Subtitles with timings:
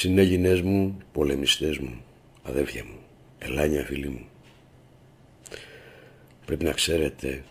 [0.00, 2.04] Συνέλληνες μου, πολεμιστές μου,
[2.42, 2.98] αδέρφια μου,
[3.38, 4.26] ελάνια φίλοι μου.
[6.46, 7.44] Πρέπει να ξέρετε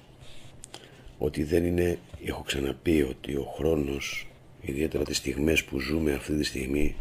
[1.17, 4.27] ότι δεν είναι, έχω ξαναπεί ότι ο χρόνος,
[4.61, 6.95] ιδιαίτερα τις στιγμές που ζούμε αυτή τη στιγμή,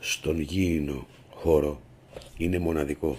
[0.00, 1.80] στον γήινο χώρο
[2.36, 3.18] είναι μοναδικός.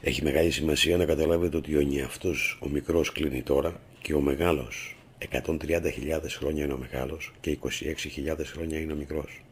[0.00, 4.95] Έχει μεγάλη σημασία να καταλάβετε ότι ο νιαυτός, ο μικρός κλείνει τώρα και ο μεγάλος
[5.32, 9.42] 130.000 χρόνια είναι ο μεγάλος και 26.000 χρόνια είναι ο μικρός.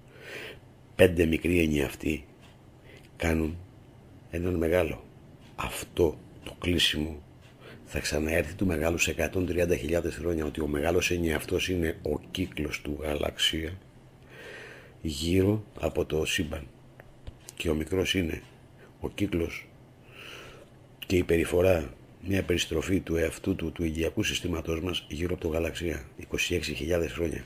[0.94, 2.24] Πέντε μικροί ενιαυτοί
[3.16, 3.56] κάνουν
[4.30, 5.04] έναν μεγάλο.
[5.56, 7.22] Αυτό το κλείσιμο
[7.84, 12.98] θα ξαναέρθει του μεγάλου σε 130.000 χρόνια ότι ο μεγάλος ενιαυτός είναι ο κύκλος του
[13.00, 13.78] γαλαξία
[15.02, 16.66] γύρω από το σύμπαν
[17.54, 18.42] και ο μικρός είναι
[19.00, 19.68] ο κύκλος
[21.06, 21.94] και η περιφορά
[22.26, 27.44] μια περιστροφή του εαυτού του, του ηλιακού συστήματός μας γύρω από το γαλαξία 26.000 χρόνια.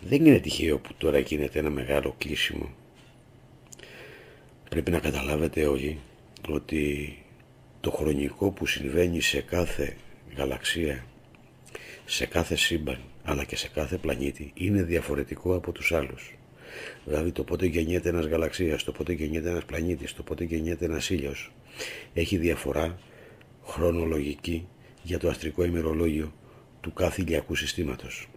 [0.00, 2.74] Δεν είναι τυχαίο που τώρα γίνεται ένα μεγάλο κλείσιμο.
[4.68, 5.98] Πρέπει να καταλάβετε όλοι
[6.48, 7.16] ότι
[7.80, 9.96] το χρονικό που συμβαίνει σε κάθε
[10.36, 11.04] γαλαξία,
[12.04, 16.32] σε κάθε σύμπαν, αλλά και σε κάθε πλανήτη είναι διαφορετικό από τους άλλους.
[17.04, 21.10] Δηλαδή το πότε γεννιέται ένας γαλαξίας, το πότε γεννιέται ένας πλανήτης, το πότε γεννιέται ένας
[21.10, 21.52] ήλιος.
[22.14, 22.98] Έχει διαφορά
[23.68, 24.66] χρονολογική
[25.02, 26.32] για το αστρικό ημερολόγιο
[26.80, 28.28] του κάθε ηλιακού συστήματος.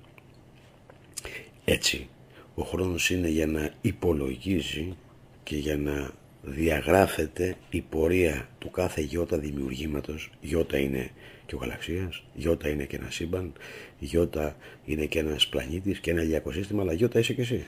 [1.65, 2.07] Έτσι,
[2.55, 4.95] ο χρόνος είναι για να υπολογίζει
[5.43, 10.29] και για να διαγράφεται η πορεία του κάθε γιώτα δημιουργήματος.
[10.41, 11.11] Γιώτα είναι
[11.45, 13.53] και ο γαλαξίας, γιώτα είναι και ένα σύμπαν,
[13.99, 17.66] γιώτα είναι και ένας πλανήτης και ένα ηλιακό σύστημα, αλλά γιώτα είσαι και εσύ.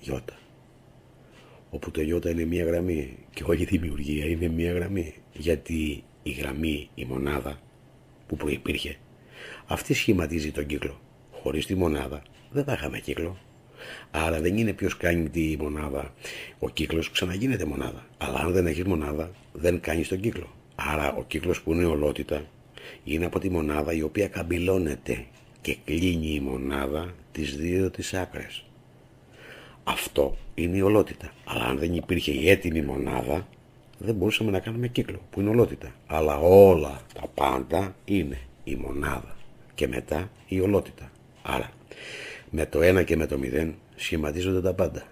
[0.00, 0.38] Γιώτα.
[1.70, 5.14] Όπου το γιώτα είναι μία γραμμή και όλη η δημιουργία είναι μία γραμμή.
[5.32, 7.58] Γιατί η γραμμή, η μονάδα
[8.26, 8.96] που προϋπήρχε,
[9.66, 11.00] αυτή σχηματίζει τον κύκλο.
[11.30, 13.38] Χωρίς τη μονάδα δεν θα είχαμε κύκλο.
[14.10, 16.14] Άρα δεν είναι ποιος κάνει τη μονάδα.
[16.58, 18.06] Ο κύκλος ξαναγίνεται μονάδα.
[18.18, 20.54] Αλλά αν δεν έχεις μονάδα δεν κάνεις τον κύκλο.
[20.74, 22.46] Άρα ο κύκλος που είναι ολότητα
[23.04, 25.26] είναι από τη μονάδα η οποία καμπυλώνεται
[25.60, 28.64] και κλείνει η μονάδα τις δύο τις άκρες.
[29.84, 31.32] Αυτό είναι η ολότητα.
[31.44, 33.48] Αλλά αν δεν υπήρχε η έτοιμη μονάδα
[34.04, 35.94] δεν μπορούσαμε να κάνουμε κύκλο που είναι ολότητα.
[36.06, 39.36] Αλλά όλα τα πάντα είναι η μονάδα
[39.74, 41.10] και μετά η ολότητα.
[41.42, 41.70] Άρα
[42.50, 45.02] με το 1 και με το 0 σχηματίζονται τα πάντα.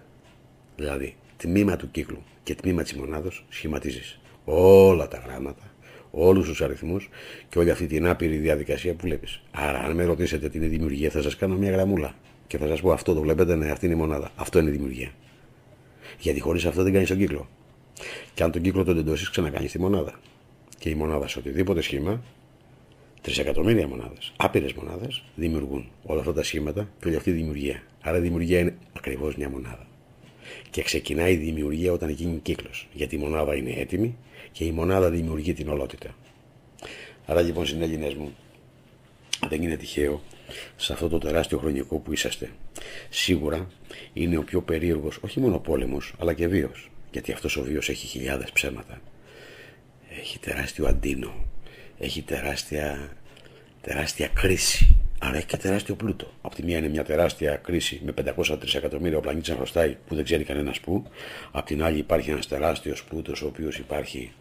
[0.77, 5.63] Δηλαδή τμήμα του κύκλου και τμήμα της μονάδος σχηματίζεις όλα τα γράμματα,
[6.11, 7.09] όλους τους αριθμούς
[7.49, 9.43] και όλη αυτή την άπειρη διαδικασία που βλέπεις.
[9.51, 12.15] Άρα αν με ρωτήσετε τι είναι δημιουργία θα σας κάνω μια γραμμούλα
[12.47, 14.31] και θα σας πω αυτό το βλέπετε, ναι αυτή είναι η μονάδα.
[14.37, 15.11] Αυτό είναι η δημιουργία.
[16.19, 17.49] Γιατί χωρίς αυτό δεν κάνεις τον κύκλο.
[18.35, 20.21] Και αν τον κύκλο τον τεντώσεις, ξανακάνεις τη μονάδα.
[20.79, 22.23] Και η μονάδα σε οτιδήποτε σχήμα,
[23.21, 27.83] τρισεκατομμύρια μονάδες, άπειρες μονάδες, δημιουργούν όλα αυτά τα σχήματα και όλη αυτή η δημιουργία.
[28.01, 29.87] Άρα η δημιουργία είναι ακριβώς μια μονάδα.
[30.71, 32.89] Και ξεκινάει η δημιουργία όταν γίνει κύκλος.
[32.93, 34.17] Γιατί η μονάδα είναι έτοιμη
[34.53, 36.15] και η μονάδα δημιουργεί την ολότητα.
[37.27, 38.35] Άρα λοιπόν, συνέλληνε μου,
[39.49, 40.23] δεν είναι τυχαίο
[40.77, 42.51] σε αυτό το τεράστιο χρονικό που είσαστε.
[43.09, 43.71] Σίγουρα
[44.13, 48.07] είναι ο πιο περίεργος, όχι μόνο πόλεμος, αλλά και βίος γιατί αυτός ο βίος έχει
[48.07, 49.01] χιλιάδες ψέματα.
[50.21, 51.45] Έχει τεράστιο αντίνο,
[51.99, 53.17] έχει τεράστια,
[53.81, 56.33] τεράστια κρίση, άρα έχει και τεράστιο πλούτο.
[56.43, 60.15] Από τη μία είναι μια τεράστια κρίση με 503 εκατομμύρια ο πλανήτης να χρωστάει που
[60.15, 61.07] δεν ξέρει κανένας πού.
[61.51, 64.33] Από την άλλη υπάρχει ένας τεράστιος πλούτος ο οποίος υπάρχει,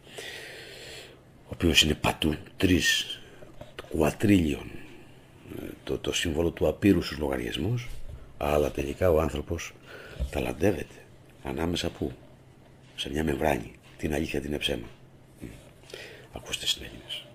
[1.43, 3.19] ο οποίος είναι πατού, τρεις
[3.89, 4.71] κουατρίλιον,
[5.83, 7.89] το, το σύμβολο του απείρου στους λογαριασμούς,
[8.37, 9.73] αλλά τελικά ο άνθρωπος
[10.31, 10.95] ταλαντεύεται
[11.43, 12.11] ανάμεσα που
[13.01, 13.71] σε μια μεμβράνη.
[13.97, 14.87] Την αλήθεια την είναι ψέμα.
[16.31, 17.25] Ακούστε συνέλληνες.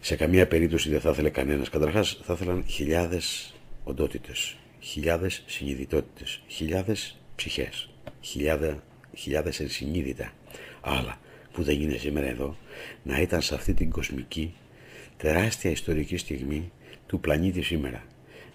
[0.00, 1.68] Σε καμία περίπτωση δεν θα ήθελε κανένας.
[1.68, 7.88] Καταρχάς θα ήθελαν χιλιάδες οντότητες, χιλιάδες συνειδητότητες, χιλιάδες ψυχές,
[9.14, 10.32] χιλιάδε ενσυνείδητα.
[10.80, 11.20] Αλλά
[11.52, 12.56] που δεν είναι σήμερα εδώ,
[13.02, 14.54] να ήταν σε αυτή την κοσμική,
[15.16, 16.72] τεράστια ιστορική στιγμή
[17.06, 18.04] του πλανήτη σήμερα.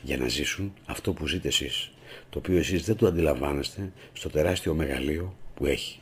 [0.02, 1.92] Για να ζήσουν αυτό που ζείτε εσείς,
[2.30, 5.98] το οποίο εσείς δεν το αντιλαμβάνεστε στο τεράστιο μεγαλείο που έχει.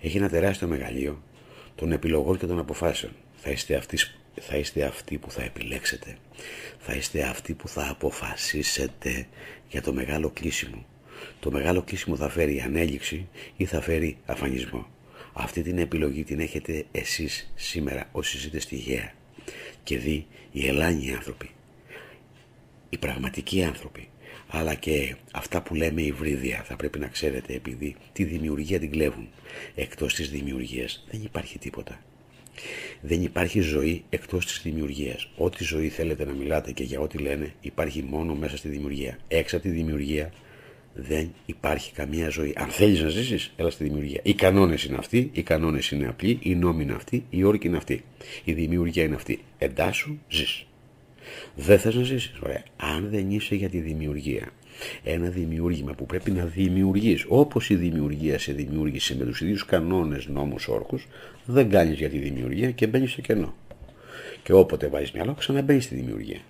[0.00, 1.22] Έχει ένα τεράστιο μεγαλείο
[1.74, 3.12] των επιλογών και των αποφάσεων.
[3.34, 3.98] Θα είστε, αυτοί,
[4.40, 6.16] θα είστε αυτοί που θα επιλέξετε.
[6.78, 9.26] Θα είστε αυτοί που θα αποφασίσετε
[9.68, 10.86] για το μεγάλο κλείσιμο.
[11.40, 14.86] Το μεγάλο κλείσιμο θα φέρει ανέλυξη ή θα φέρει αφανισμό.
[15.32, 19.12] Αυτή την επιλογή την έχετε εσείς σήμερα όσοι ζείτε στη Γαία.
[19.82, 21.50] Και δει οι ελάνιοι άνθρωποι,
[22.88, 24.08] οι πραγματικοί άνθρωποι,
[24.48, 29.28] αλλά και αυτά που λέμε υβρίδια θα πρέπει να ξέρετε επειδή τη δημιουργία την κλέβουν.
[29.74, 32.00] Εκτός της δημιουργίας δεν υπάρχει τίποτα.
[33.00, 35.30] Δεν υπάρχει ζωή εκτός της δημιουργίας.
[35.36, 39.18] Ό,τι ζωή θέλετε να μιλάτε και για ό,τι λένε υπάρχει μόνο μέσα στη δημιουργία.
[39.28, 40.32] Έξω από τη δημιουργία
[40.94, 42.52] δεν υπάρχει καμία ζωή.
[42.56, 44.20] Αν θέλεις να ζήσεις, έλα στη δημιουργία.
[44.22, 47.76] Οι κανόνες είναι αυτοί, οι κανόνες είναι απλοί, οι νόμοι είναι αυτοί, οι όρκοι είναι
[47.76, 48.04] αυτοί.
[48.44, 49.38] Η δημιουργία είναι αυτή.
[49.58, 50.67] Εντάσου, ζεις.
[51.54, 52.32] Δεν θες να ζήσεις.
[52.42, 52.62] Ωραία.
[52.76, 54.48] Αν δεν είσαι για τη δημιουργία,
[55.04, 60.26] ένα δημιούργημα που πρέπει να δημιουργείς, όπως η δημιουργία σε δημιούργησε με τους ίδιους κανόνες,
[60.26, 61.00] νόμους, όρκου,
[61.44, 63.54] δεν κάνεις για τη δημιουργία και μπαίνεις στο κενό.
[64.42, 66.40] Και όποτε βάζεις μυαλό, ξαναμπαίνεις στη δημιουργία.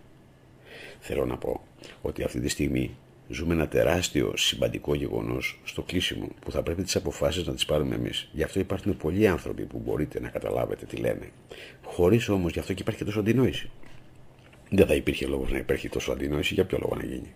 [1.00, 1.60] Θέλω να πω
[2.02, 2.96] ότι αυτή τη στιγμή
[3.28, 7.94] ζούμε ένα τεράστιο συμπαντικό γεγονός στο κλείσιμο που θα πρέπει τις αποφάσεις να τις πάρουμε
[7.94, 8.28] εμείς.
[8.32, 11.30] Γι' αυτό υπάρχουν πολλοί άνθρωποι που μπορείτε να καταλάβετε τι λένε.
[11.84, 13.70] Χωρίς όμως γι' αυτό και υπάρχει και τόσο αντινόηση.
[14.70, 17.34] Δεν θα υπήρχε λόγος να υπάρχει τόσο αντινόηση, για ποιο λόγο να γίνει;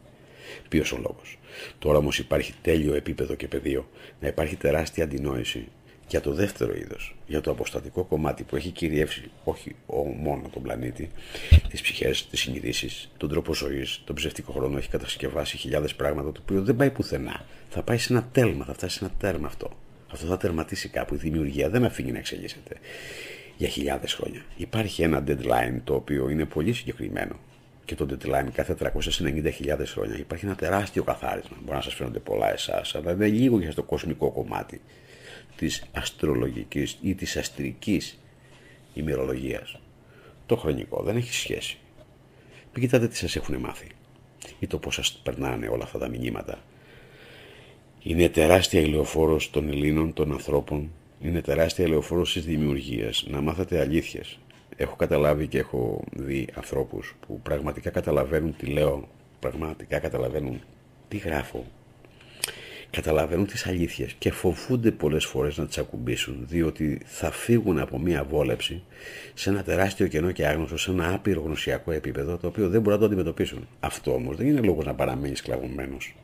[0.69, 1.39] Ποιος ο λόγος;
[1.79, 3.89] Τώρα όμως υπάρχει τέλειο επίπεδο και πεδίο
[4.21, 5.69] να υπάρχει τεράστια αντινόηση
[6.09, 9.75] για το δεύτερο είδος, για το αποστατικό κομμάτι που έχει κυριεύσει όχι
[10.23, 11.11] μόνο τον πλανήτη,
[11.69, 16.41] τις ψυχές, τις συνειδήσεις, τον τρόπο ζωής, τον ψευτικό χρόνο, έχει κατασκευάσει χιλιάδες πράγματα το
[16.43, 17.45] οποίο δεν πάει πουθενά.
[17.69, 19.71] Θα πάει σε ένα τέλμα, θα φτάσει σε ένα τέρμα αυτό.
[20.13, 21.15] Αυτό θα τερματίσει κάπου.
[21.15, 22.77] Η δημιουργία δεν αφήνει να εξελίσσεται
[23.57, 24.45] για χιλιάδες χρόνια.
[24.57, 27.37] Υπάρχει ένα deadline το οποίο είναι πολύ συγκεκριμένο.
[27.85, 31.57] Και το deadline κάθε 390.000 χρόνια υπάρχει ένα τεράστιο καθάρισμα.
[31.61, 34.81] Μπορεί να σας φαίνονται πολλά εσάς, αλλά είναι λίγο για στο κοσμικό κομμάτι
[35.57, 38.19] της αστρολογικής ή της αστρικής
[38.95, 39.81] ημερολογίας.
[40.47, 41.79] Το χρονικό δεν έχει σχέση.
[42.75, 43.87] Μην κοιτάτε τι σας έχουν μάθει
[44.59, 46.59] ή το πώς σας περνάνε όλα αυτά τα μηνύματα.
[48.03, 50.91] Είναι τεράστια ηλιοφόρος των Ελλήνων, των ανθρώπων,
[51.23, 53.27] είναι τεράστια ηλιοφόρος της δημιουργίας.
[53.29, 54.39] Να μάθετε αλήθειες.
[54.77, 59.09] Έχω καταλάβει και έχω δει ανθρώπους που πραγματικά καταλαβαίνουν τι λέω,
[59.41, 60.61] πραγματικά καταλαβαίνουν
[61.09, 61.67] τι γράφω,
[62.91, 68.25] καταλαβαίνουν τις αλήθειες και φοβούνται πολλές φορές να τις ακουμπήσουν διότι θα φύγουν από μια
[68.25, 68.83] βόλεψη
[69.35, 72.93] σε ένα τεράστιο κενό και άγνωστο, σε ένα άπειρο γνωσιακό επίπεδο το οποίο δεν μπορούν
[72.93, 73.69] να το αντιμετωπίσουν.
[73.81, 76.15] Αυτό όμως δεν είναι λόγος να παραμείνει σκλαβωμένος.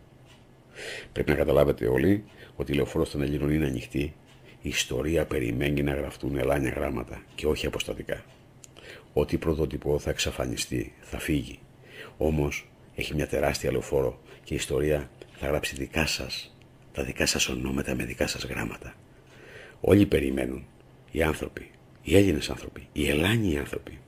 [1.13, 2.25] Πρέπει να καταλάβετε όλοι
[2.57, 4.15] ότι η λεωφόρο των Ελλήνων είναι ανοιχτή.
[4.63, 8.25] Η ιστορία περιμένει να γραφτούν ελάνια γράμματα και όχι αποστατικά.
[9.13, 11.59] Ό,τι πρωτότυπο θα εξαφανιστεί, θα φύγει.
[12.17, 16.53] Όμως έχει μια τεράστια λεωφόρο και η ιστορία θα γράψει δικά σας
[16.99, 18.95] τα δικά σας ονόματα με δικά σας γράμματα.
[19.81, 20.67] Όλοι περιμένουν,
[21.11, 21.71] οι άνθρωποι,
[22.03, 23.99] οι Έλληνες άνθρωποι, οι Ελλάνιοι άνθρωποι,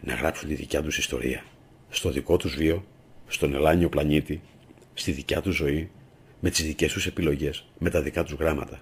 [0.00, 1.44] να γράψουν τη δικιά τους ιστορία,
[1.88, 2.84] στο δικό τους βίο,
[3.26, 4.40] στον Ελλάνιο πλανήτη,
[4.94, 5.90] στη δικιά τους ζωή,
[6.40, 8.80] με τις δικές τους επιλογές, με τα δικά τους γράμματα.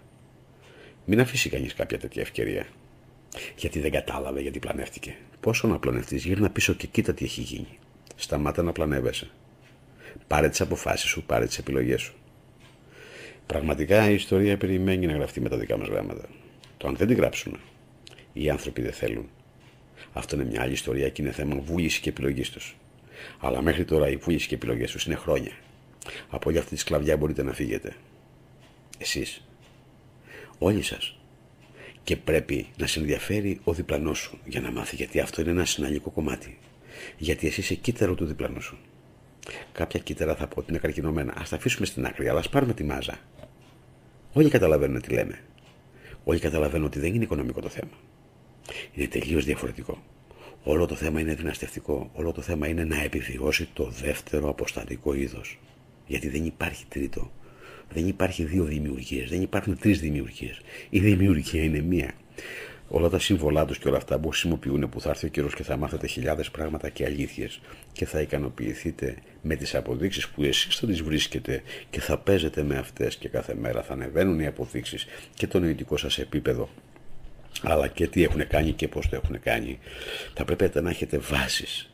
[1.05, 2.67] Μην αφήσει κανείς κάποια τέτοια ευκαιρία.
[3.57, 5.17] Γιατί δεν κατάλαβε γιατί πλανεύτηκε.
[5.41, 7.79] Πόσο να πλανευτείς, γύρνα πίσω και κοίτα τι έχει γίνει.
[8.17, 9.31] Σταμάτα να πλανεύεσαι.
[10.27, 12.15] Πάρε τις αποφάσεις σου, πάρε τις επιλογές σου.
[13.47, 16.29] Πραγματικά η ιστορία περιμένει να γραφτεί με τα δικά μας γράμματα.
[16.77, 17.59] Το αν δεν την γράψουμε,
[18.33, 19.29] οι άνθρωποι δεν θέλουν.
[20.13, 22.77] Αυτό είναι μια άλλη ιστορία και είναι θέμα βούληση και επιλογής τους.
[23.39, 25.53] Αλλά μέχρι τώρα η βούληση και επιλογές τους είναι χρόνια.
[26.29, 27.95] Από όλη αυτή τη σκλαβιά μπορείτε να φύγετε.
[28.99, 29.43] Εσείς.
[30.63, 31.19] Όλοι σας.
[32.03, 35.65] Και πρέπει να σε ενδιαφέρει ο διπλανός σου για να μάθει γιατί αυτό είναι ένα
[35.65, 36.59] συναλλικό κομμάτι.
[37.19, 38.79] Γιατί εσύ είσαι κύτταρο του διπλανού σου.
[39.73, 41.33] Κάποια κύτταρα θα πω ότι είναι καρκινωμένα.
[41.33, 43.19] Α τα αφήσουμε στην άκρη, αλλά ας πάρουμε τη μάζα.
[44.33, 45.39] Όλοι καταλαβαίνουν τι λέμε.
[46.25, 47.99] Όλοι καταλαβαίνουν ότι δεν είναι οικονομικό το θέμα.
[48.93, 50.03] Είναι τελείως διαφορετικό.
[50.63, 52.11] Όλο το θέμα είναι δυναστευτικό.
[52.15, 55.59] Όλο το θέμα είναι να επιβιώσει το δεύτερο αποστατικό είδος.
[56.07, 57.31] Γιατί δεν υπάρχει τρίτο.
[57.93, 59.29] Δεν υπάρχει δύο δημιουργίες.
[59.31, 60.61] Δεν υπάρχουν τρεις δημιουργίες.
[60.91, 62.13] Η δημιουργία είναι μία
[62.89, 65.63] όλα τα σύμβολά τους και όλα αυτά που χρησιμοποιούν που θα έρθει ο καιρός και
[65.63, 67.61] θα μάθετε χιλιάδες πράγματα και αλήθειες
[67.93, 72.79] και θα ικανοποιηθείτε με τις αποδείξεις που εσείς θα τις βρίσκετε και θα παίζετε με
[72.79, 76.69] αυτές και κάθε μέρα θα ανεβαίνουν οι αποδείξεις και το νοητικό σας επίπεδο
[77.63, 79.79] αλλά και τι έχουν κάνει και πώς το έχουν κάνει.
[80.35, 81.91] Θα πρέπει να έχετε βάσεις.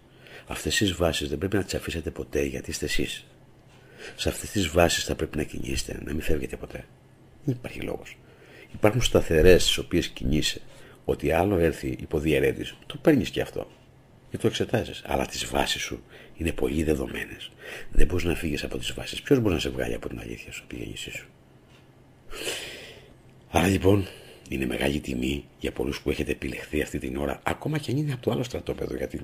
[0.46, 3.24] Αυτές τις βάσεις δεν πρέπει να τις αφήσετε ποτέ γιατί είστε εσείς.
[4.16, 6.84] Σε αυτές τις βάσεις θα πρέπει να κινήσετε, να μην φεύγετε ποτέ.
[7.44, 8.16] Δεν υπάρχει λόγος.
[8.72, 10.60] Υπάρχουν σταθερές στις οποίες κινείσαι
[11.04, 13.70] ότι άλλο έρθει υποδιαιρέτη, το παίρνεις και αυτό
[14.30, 15.02] και το εξετάζεις.
[15.06, 16.02] Αλλά τις βάσεις σου
[16.36, 17.50] είναι πολύ δεδομένες.
[17.90, 19.22] Δεν μπορείς να φύγεις από τις βάσεις.
[19.22, 21.26] Ποιος μπορεί να σε βγάλει από την αλήθεια σου, τη γέννησή σου;
[23.50, 24.06] Άρα λοιπόν
[24.48, 28.12] είναι μεγάλη τιμή για πολλούς που έχετε επιλεχθεί αυτή την ώρα, ακόμα και αν είναι
[28.12, 28.96] από το άλλο στρατόπεδο.
[28.96, 29.20] Γιατί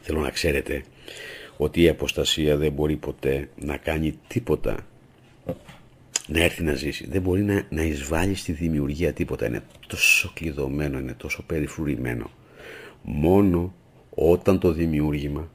[0.00, 0.82] θέλω να ξέρετε
[1.60, 4.86] ότι η αποστασία δεν μπορεί ποτέ να κάνει τίποτα
[6.26, 7.06] να έρθει να ζήσει.
[7.06, 9.46] Δεν μπορεί να, να εισβάλλει στη δημιουργία τίποτα.
[9.46, 12.30] Είναι τόσο κλειδωμένο, είναι τόσο περιφρουρημένο.
[13.02, 13.74] Μόνο
[14.10, 15.50] όταν το δημιούργημα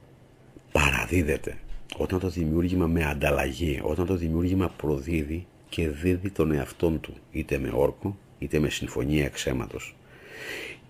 [0.71, 1.57] παραδίδεται,
[1.97, 7.57] όταν το δημιούργημα με ανταλλαγή, όταν το δημιούργημα προδίδει και δίδει τον εαυτόν του, είτε
[7.57, 9.95] με όρκο, είτε με συμφωνία εξαίματος.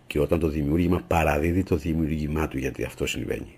[0.07, 3.57] Και όταν το δημιούργημα παραδίδει το δημιούργημά του, γιατί αυτό συμβαίνει,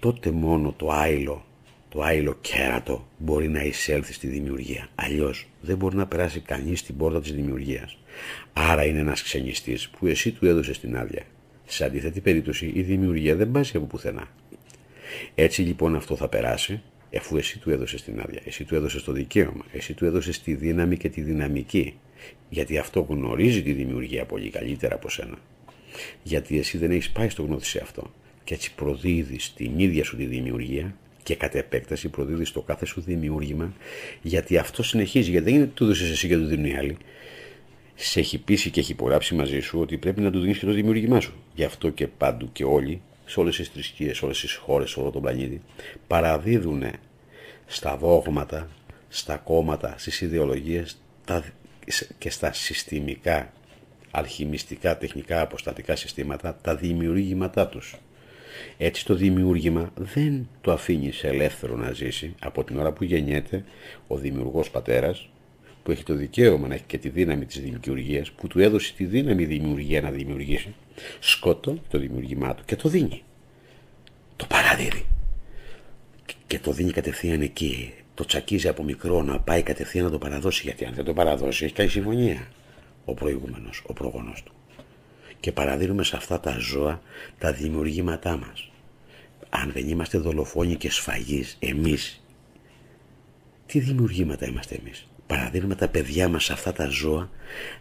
[0.00, 1.44] τότε μόνο το άϊλο
[1.90, 4.88] το άϊλο κέρατο μπορεί να εισέλθει στη δημιουργία.
[4.94, 7.98] Αλλιώς δεν μπορεί να περάσει κανείς στην πόρτα της δημιουργίας.
[8.52, 11.22] Άρα είναι ένας ξενιστής που εσύ του έδωσες την άδεια.
[11.66, 14.28] Σε αντίθετη περίπτωση η δημιουργία δεν πάσει από πουθενά.
[15.34, 19.12] Έτσι λοιπόν αυτό θα περάσει εφού εσύ του έδωσες την άδεια, εσύ του έδωσες το
[19.12, 21.98] δικαίωμα, εσύ του έδωσες τη δύναμη και τη δυναμική.
[22.48, 25.38] Γιατί αυτό γνωρίζει τη δημιουργία πολύ καλύτερα από σένα.
[26.22, 28.12] Γιατί εσύ δεν έχεις πάει στο γνώθι σε αυτό.
[28.44, 33.00] Και έτσι προδίδεις την ίδια σου τη δημιουργία και κατ' επέκταση προδίδεις το κάθε σου
[33.00, 33.72] δημιούργημα,
[34.22, 35.30] γιατί αυτό συνεχίζει.
[35.30, 36.96] Γιατί δεν είναι του δώσει εσύ και του δίνει άλλη.
[37.94, 40.72] Σε έχει πείσει και έχει υπογράψει μαζί σου ότι πρέπει να του δίνεις και το
[40.72, 41.32] δημιούργημά σου.
[41.54, 45.00] Γι' αυτό και πάντου και όλοι, σε όλες τις θρησκείες, σε όλες τις χώρες, σε
[45.00, 45.62] όλο τον πλανήτη,
[46.06, 46.84] παραδίδουν
[47.66, 48.68] στα δόγματα,
[49.08, 51.00] στα κόμματα, στις ιδεολογίες
[52.18, 53.52] και στα συστημικά,
[54.10, 57.96] αλχημιστικά, τεχνικά, αποστατικά συστήματα, τα δημιουργήματά τους.
[58.78, 62.34] Έτσι το δημιούργημα δεν το αφήνει ελεύθερο να ζήσει.
[62.40, 63.64] Από την ώρα που γεννιέται
[64.06, 65.28] ο δημιουργός πατέρας
[65.82, 69.04] που έχει το δικαίωμα να έχει και τη δύναμη της δημιουργίας που του έδωσε τη
[69.04, 70.74] δύναμη δημιουργία να δημιουργήσει
[71.18, 73.22] σκότω το δημιουργήμά του και το δίνει.
[74.36, 75.04] Το παραδίδει.
[76.46, 77.92] Και το δίνει κατευθείαν εκεί.
[78.14, 81.64] Το τσακίζει από μικρό να πάει κατευθείαν να το παραδώσει γιατί αν δεν το παραδώσει
[81.64, 82.48] έχει κάνει συμφωνία
[83.04, 84.52] ο προηγούμενος, ο πρόγονος του
[85.40, 87.02] και παραδίνουμε σε αυτά τα ζώα
[87.38, 88.70] τα δημιουργήματά μας.
[89.48, 92.24] Αν δεν είμαστε δολοφόνοι και σφαγείς εμείς,
[93.66, 97.30] τι δημιουργήματα είμαστε εμείς; Παραδίνουμε τα παιδιά μας σε αυτά τα ζώα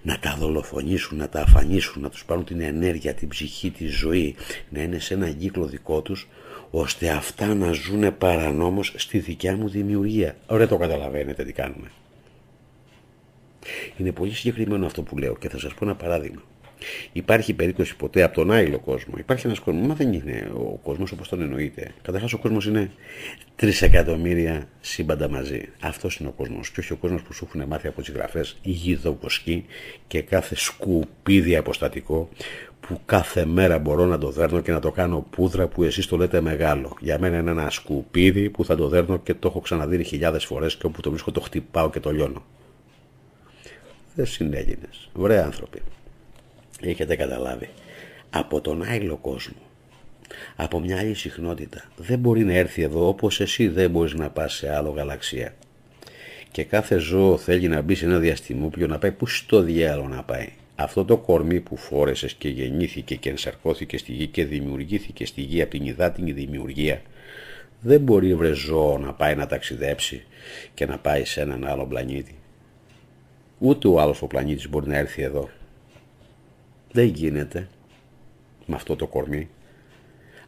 [0.02, 4.36] να τα δολοφονήσουν, να τα αφανίσουν, να τους πάρουν την ενέργεια, την ψυχή, τη ζωή,
[4.70, 6.28] να είναι σε ένα κύκλο δικό τους,
[6.72, 10.36] ώστε αυτά να ζουν παρανόμως στη δικιά μου δημιουργία.
[10.48, 11.92] Ωραία το καταλαβαίνετε τι κάνουμε.
[13.98, 16.42] Είναι πολύ συγκεκριμένο αυτό που λέω και θα σας πω ένα παράδειγμα.
[17.12, 19.14] Υπάρχει περίπτωση ποτέ από τον άειλο κόσμο.
[19.18, 21.92] Υπάρχει ένας κόσμος, μα δεν είναι ο κόσμος όπως τον εννοείται.
[22.02, 22.92] Καταρχάς ο κόσμος είναι
[23.56, 25.62] τρισεκατομμύρια σύμπαντα μαζί.
[25.80, 26.70] Αυτός είναι ο κόσμος.
[26.70, 29.66] Και όχι ο κόσμος που σου έχουν μάθει από τις γραφές γιδοκοσκή
[30.08, 32.30] και κάθε σκουπίδι αποστατικό
[32.80, 36.18] που κάθε μέρα μπορώ να το δέρνω και να το κάνω πούδρα που εσείς το
[36.18, 36.98] λέτε μεγάλο.
[37.00, 40.76] Για μένα είναι ένα σκουπίδι που θα το δέρνω και το έχω ξαναδεί χιλιάδες φορές
[40.76, 42.46] και όπου το βρίσκω το χτυπάω και το λιώνω.
[44.16, 45.10] Δεν συνέγινες.
[45.14, 45.82] Ωραία άνθρωποι
[46.82, 47.70] έχετε καταλάβει,
[48.30, 49.56] από τον άλλο κόσμο,
[50.56, 51.84] από μια άλλη συχνότητα.
[51.98, 55.54] Δεν μπορεί να έρθει εδώ όπως εσύ δεν μπορείς να πας σε άλλο γαλαξία.
[56.52, 60.24] Και κάθε ζώο θέλει να μπει σε ένα διαστημόπλιο να πάει που στο διάλογο να
[60.24, 60.50] πάει.
[60.76, 65.62] Αυτό το κορμί που φόρεσες και γεννήθηκε και ενσαρκώθηκε στη γη και δημιουργήθηκε στη γη
[65.62, 67.02] από την υδάτινη δημιουργία
[67.82, 70.24] δεν μπορεί βρε ζώο να πάει να ταξιδέψει
[70.74, 72.36] και να πάει σε έναν άλλο πλανήτη.
[73.60, 75.50] Ούτε ο άλλος ο πλανήτης μπορεί να έρθει εδώ.
[76.92, 77.68] Δεν γίνεται
[78.66, 79.50] με αυτό το κορμί.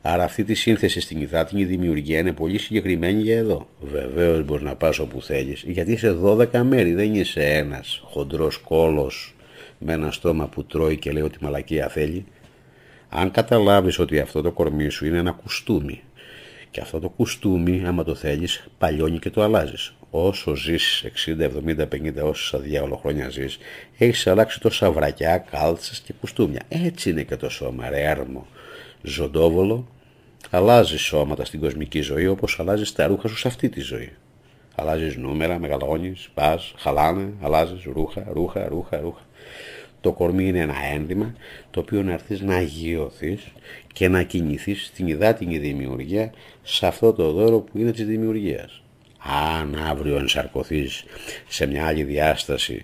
[0.01, 3.67] Άρα αυτή τη σύνθεση στην υδάτινη δημιουργία είναι πολύ συγκεκριμένη για εδώ.
[3.81, 9.35] Βεβαίως μπορείς να πας όπου θέλεις, γιατί είσαι 12 μέρη, δεν είσαι ένας χοντρός κόλος
[9.77, 12.25] με ένα στόμα που τρώει και λέει ότι μαλακία θέλει.
[13.09, 16.01] Αν καταλάβεις ότι αυτό το κορμί σου είναι ένα κουστούμι
[16.71, 21.87] και αυτό το κουστούμι, άμα το θέλεις, παλιώνει και το αλλάζεις όσο ζεις 60, 70,
[21.87, 23.57] 50, όσα διάολο χρόνια ζεις,
[23.97, 26.61] έχεις αλλάξει τόσα βρακιά, κάλτσες και κουστούμια.
[26.69, 28.47] Έτσι είναι και το σώμα, ρε έρμο,
[29.01, 29.87] ζωντόβολο,
[30.49, 34.11] αλλάζει σώματα στην κοσμική ζωή όπως αλλάζεις τα ρούχα σου σε αυτή τη ζωή.
[34.75, 39.21] Αλλάζεις νούμερα, μεγαλώνεις, πας, χαλάνε, αλλάζεις ρούχα, ρούχα, ρούχα, ρούχα.
[40.01, 41.33] Το κορμί είναι ένα ένδυμα
[41.71, 43.41] το οποίο να έρθεις να αγιωθείς
[43.93, 48.81] και να κινηθείς στην υδάτινη δημιουργία σε αυτό το δώρο που είναι της δημιουργίας
[49.23, 51.03] αν αύριο ενσαρκωθείς
[51.47, 52.81] σε μια άλλη διάσταση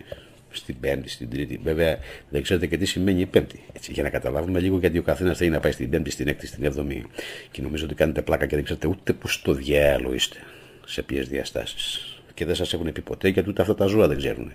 [0.49, 1.59] στην Πέμπτη, στην Τρίτη.
[1.63, 3.61] Βέβαια, δεν ξέρετε και τι σημαίνει η Πέμπτη.
[3.73, 6.47] Έτσι, για να καταλάβουμε λίγο, γιατί ο καθένας θέλει να πάει στην Πέμπτη, στην Έκτη,
[6.47, 7.03] στην Εβδομή.
[7.51, 10.37] Και νομίζω ότι κάνετε πλάκα και δεν ξέρετε ούτε που στο διάλογο είστε,
[10.85, 12.15] σε ποιες διαστάσεις.
[12.33, 14.53] Και δεν σας έχουν πει ποτέ, γιατί ούτε αυτά τα ζώα δεν ξέρουν.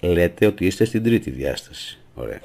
[0.00, 1.98] Λέτε ότι είστε στην τρίτη διάσταση.
[2.14, 2.40] Ωραία.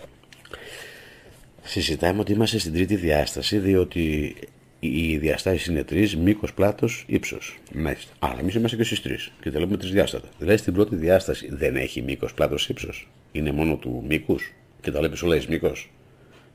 [1.64, 4.36] Συζητάμε ότι είμαστε στην τρίτη διάσταση, διότι
[4.79, 7.57] οι διαστάσεις είναι τρεις, μήκος, πλάτος, ύψος.
[7.74, 8.13] Μάλιστα.
[8.19, 10.27] Άρα εμείς είμαστε και στι τρεις και τα λέμε τρισδιάστατα.
[10.38, 13.07] Δηλαδή στην πρώτη διάσταση δεν έχει μήκος, πλάτος, ύψος.
[13.31, 15.89] Είναι μόνο του μήκους και τα λέμε όλα μήκος.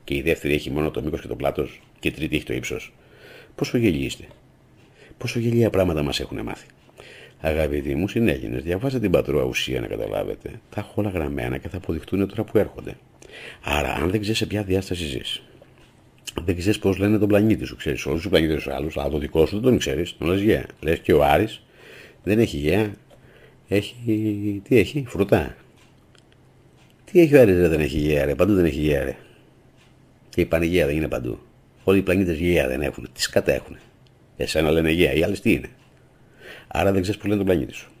[0.03, 2.53] Και η δεύτερη έχει μόνο το μήκος και το πλάτος και η τρίτη έχει το
[2.53, 2.93] ύψος.
[3.55, 4.23] Πόσο γελοί είστε.
[5.17, 6.65] Πόσο γελία πράγματα μας έχουν μάθει.
[7.39, 10.49] Αγαπητοί μου συνέλληνε, διαβάστε την πατρόα ουσία να καταλάβετε.
[10.69, 12.97] Τα έχω όλα γραμμένα και θα αποδειχτούν τώρα που έρχονται.
[13.63, 15.43] Άρα, αν δεν ξέρεις σε ποια διάσταση ζεις,
[16.45, 17.75] δεν ξέρεις πώς λένε τον πλανήτη σου.
[17.75, 20.17] Ξέρεις όλους τους πλανήτες τους άλλους, αλλά το δικό σου δεν τον ξέρεις.
[20.17, 20.65] Τον λες γέα.
[20.81, 21.63] Λες και ο Άρης
[22.23, 22.93] δεν έχει γέα.
[23.67, 23.95] Έχει.
[24.63, 25.55] Τι έχει, φρουτά.
[27.11, 28.35] Τι έχει ο Άρης δεν έχει γέα, ρε.
[28.35, 29.15] Παντού δεν έχει γέα, ρε.
[30.29, 31.39] Και η Πανηγία δεν είναι παντού.
[31.83, 33.09] Όλοι οι πλανήτες γέα δεν έχουν.
[33.13, 33.77] Τις σκατά έχουν.
[34.37, 35.69] Εσένα λένε γέα, οι άλλες τι είναι.
[36.67, 37.91] Άρα δεν ξέρεις που λένε τον πλανήτη σου.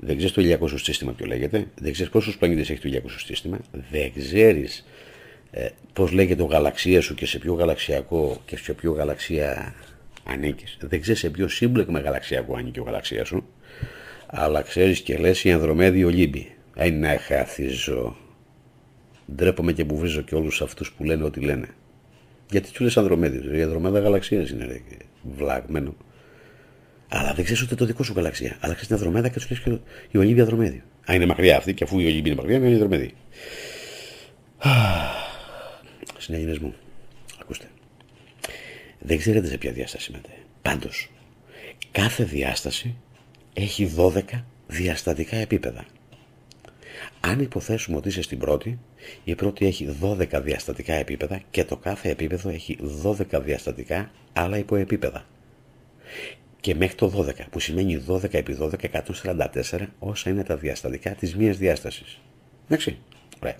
[0.00, 1.66] Δεν ξέρεις το ηλιακό σου σύστημα ποιο λέγεται.
[1.80, 3.58] Δεν ξέρεις πόσους πλανήτες έχει το ηλιακό σου σύστημα.
[3.90, 4.84] Δεν ξέρεις
[5.58, 9.74] ε, πώς λέγεται ο γαλαξίας σου και σε ποιο γαλαξιακό και σε ποιο γαλαξία
[10.24, 10.76] ανήκεις.
[10.80, 13.46] Δεν ξέρεις σε ποιο σύμπλεγμα γαλαξιακό ανήκει ο γαλαξίας σου.
[14.26, 16.54] Αλλά ξέρεις και λες η Ανδρομέδη Ολύμπη.
[16.76, 18.16] Αϊ να χαθίζω.
[19.34, 21.68] Ντρέπομαι και που βρίζω και όλους αυτούς που λένε ό,τι λένε.
[22.50, 24.80] Γιατί τους λες Ανδρομέδη, η Ανδρομέδα γαλαξίας είναι ρε,
[25.36, 25.94] βλαγμένο.
[27.08, 28.56] Αλλά δεν ξέρεις ούτε το δικό σου γαλαξία.
[28.60, 29.78] Αλλά ξέρεις την Ανδρομέδα και τους λες και
[30.10, 30.82] η Ολύμπη Ανδρομέδη.
[31.10, 33.14] Α, είναι μακριά αυτή και αφού η Ολύμπη είναι μακριά, είναι η Ανδρομέδη.
[36.26, 36.74] Συνέγγινε μου,
[37.40, 37.66] ακούστε.
[38.98, 40.30] Δεν ξέρετε σε ποια διάσταση είμαστε.
[40.62, 41.10] Πάντως,
[41.90, 42.96] κάθε διάσταση
[43.52, 44.20] έχει 12
[44.66, 45.84] διαστατικά επίπεδα.
[47.20, 48.78] Αν υποθέσουμε ότι είσαι στην πρώτη,
[49.24, 55.26] η πρώτη έχει 12 διαστατικά επίπεδα και το κάθε επίπεδο έχει 12 διαστατικά άλλα υποεπίπεδα.
[56.60, 58.72] Και μέχρι το 12, που σημαίνει 12 επί 12,
[59.72, 62.20] 144, όσα είναι τα διαστατικά της μίας διάστασης.
[62.64, 62.98] Εντάξει,
[63.42, 63.56] ωραία.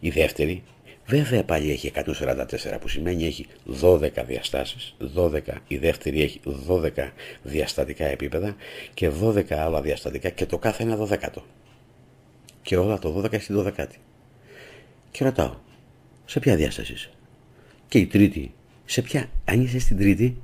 [0.00, 0.62] Η δεύτερη,
[1.08, 3.46] βέβαια πάλι έχει 144, που σημαίνει έχει
[3.82, 6.90] 12 διαστάσεις, 12, η δεύτερη έχει 12
[7.42, 8.56] διαστατικά επίπεδα
[8.94, 11.42] και 12 άλλα διαστατικά και το κάθε ένα 12
[12.62, 13.86] και όλα το 12 έχει 12
[15.10, 15.56] Και ρωτάω,
[16.24, 17.10] σε ποια διάσταση είσαι;
[17.88, 20.36] Και η τρίτη, σε ποια, αν είσαι στην τρίτη,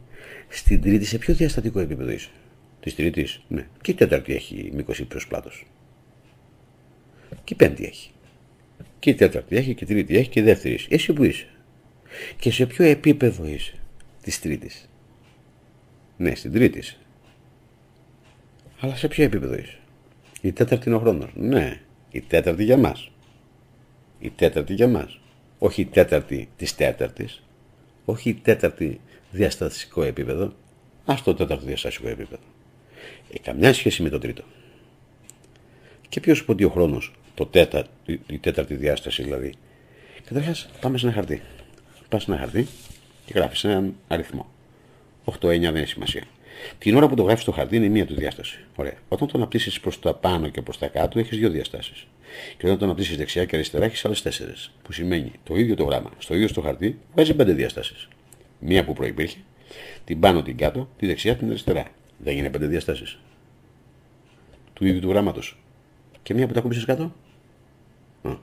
[0.49, 2.29] στην τρίτη σε ποιο διαστατικό επίπεδο είσαι;
[2.81, 3.67] Της τρίτης, ναι.
[3.81, 5.51] Και η τέταρτη έχει μήκος ύψο πλάτο.
[7.45, 8.11] Και η πέμπτη έχει.
[9.05, 10.87] Και η τέταρτη έχει, και η τρίτη έχει, και η δεύτερη έχει.
[10.91, 11.47] Εσύ που είσαι.
[12.39, 13.73] Και σε ποιο επίπεδο είσαι
[14.23, 14.89] της τρίτης.
[16.17, 16.97] Ναι, στην τρίτη είσαι.
[18.81, 19.79] Αλλά σε ποιο επίπεδο είσαι.
[20.41, 21.31] Η τέταρτη είναι ο χρόνος.
[21.35, 21.81] Ναι,
[22.11, 23.11] η τέταρτη για μας.
[24.19, 25.21] Η τέταρτη για μας.
[25.59, 27.43] Όχι η τέταρτη της τέταρτης.
[28.05, 30.53] Όχι η τέταρτη διαστατικό επίπεδο.
[31.05, 32.43] Ας το τέταρτο διαστατικό επίπεδο.
[33.31, 34.43] Έχει καμιά σχέση με το τρίτο.
[36.09, 37.87] Και ποιος είπε ότι ο χρόνος, το τέτα,
[38.27, 39.55] η τέταρτη διάσταση δηλαδή.
[40.25, 41.43] Καταρχάς πάμε σε ένα χαρτί.
[42.09, 42.67] Πας σε ένα χαρτί
[43.25, 44.47] και γράφεις έναν αριθμό.
[45.25, 46.23] 8-9 δεν έχει σημασία.
[46.79, 48.59] Την ώρα που το γράφεις στο χαρτί είναι μία του διάσταση.
[48.77, 48.95] Ωραία.
[49.09, 52.07] Όταν το αναπτύσσεις προς τα πάνω και προς τα κάτω, έχεις δύο διαστάσεις.
[52.57, 54.53] Και όταν το αναπτύσσεις δεξιά και αριστερά, έχεις άλλες τέσσερι.
[54.83, 58.09] Που σημαίνει το ίδιο το γράμμα, στο ίδιο στο χαρτί, βάζει πέντε διαστάσεις.
[58.59, 59.39] Μία που προπήρχε,
[60.05, 61.87] την πάνω, την κάτω, τη δεξιά, την αριστερά.
[62.19, 63.19] Δεν είναι πέντε διαστάσεις.
[64.73, 65.59] Του ίδιου του γράμματος.
[66.23, 67.15] Και μία που τα κόμπησες κάτω.
[68.23, 68.37] Α.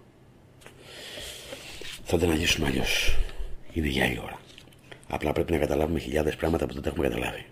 [2.13, 3.17] Θα την αναλύσουμε αλλιώς.
[3.73, 4.39] Είναι για η ώρα.
[5.07, 7.45] Απλά πρέπει να καταλάβουμε χιλιάδες πράγματα που δεν τα έχουμε καταλάβει.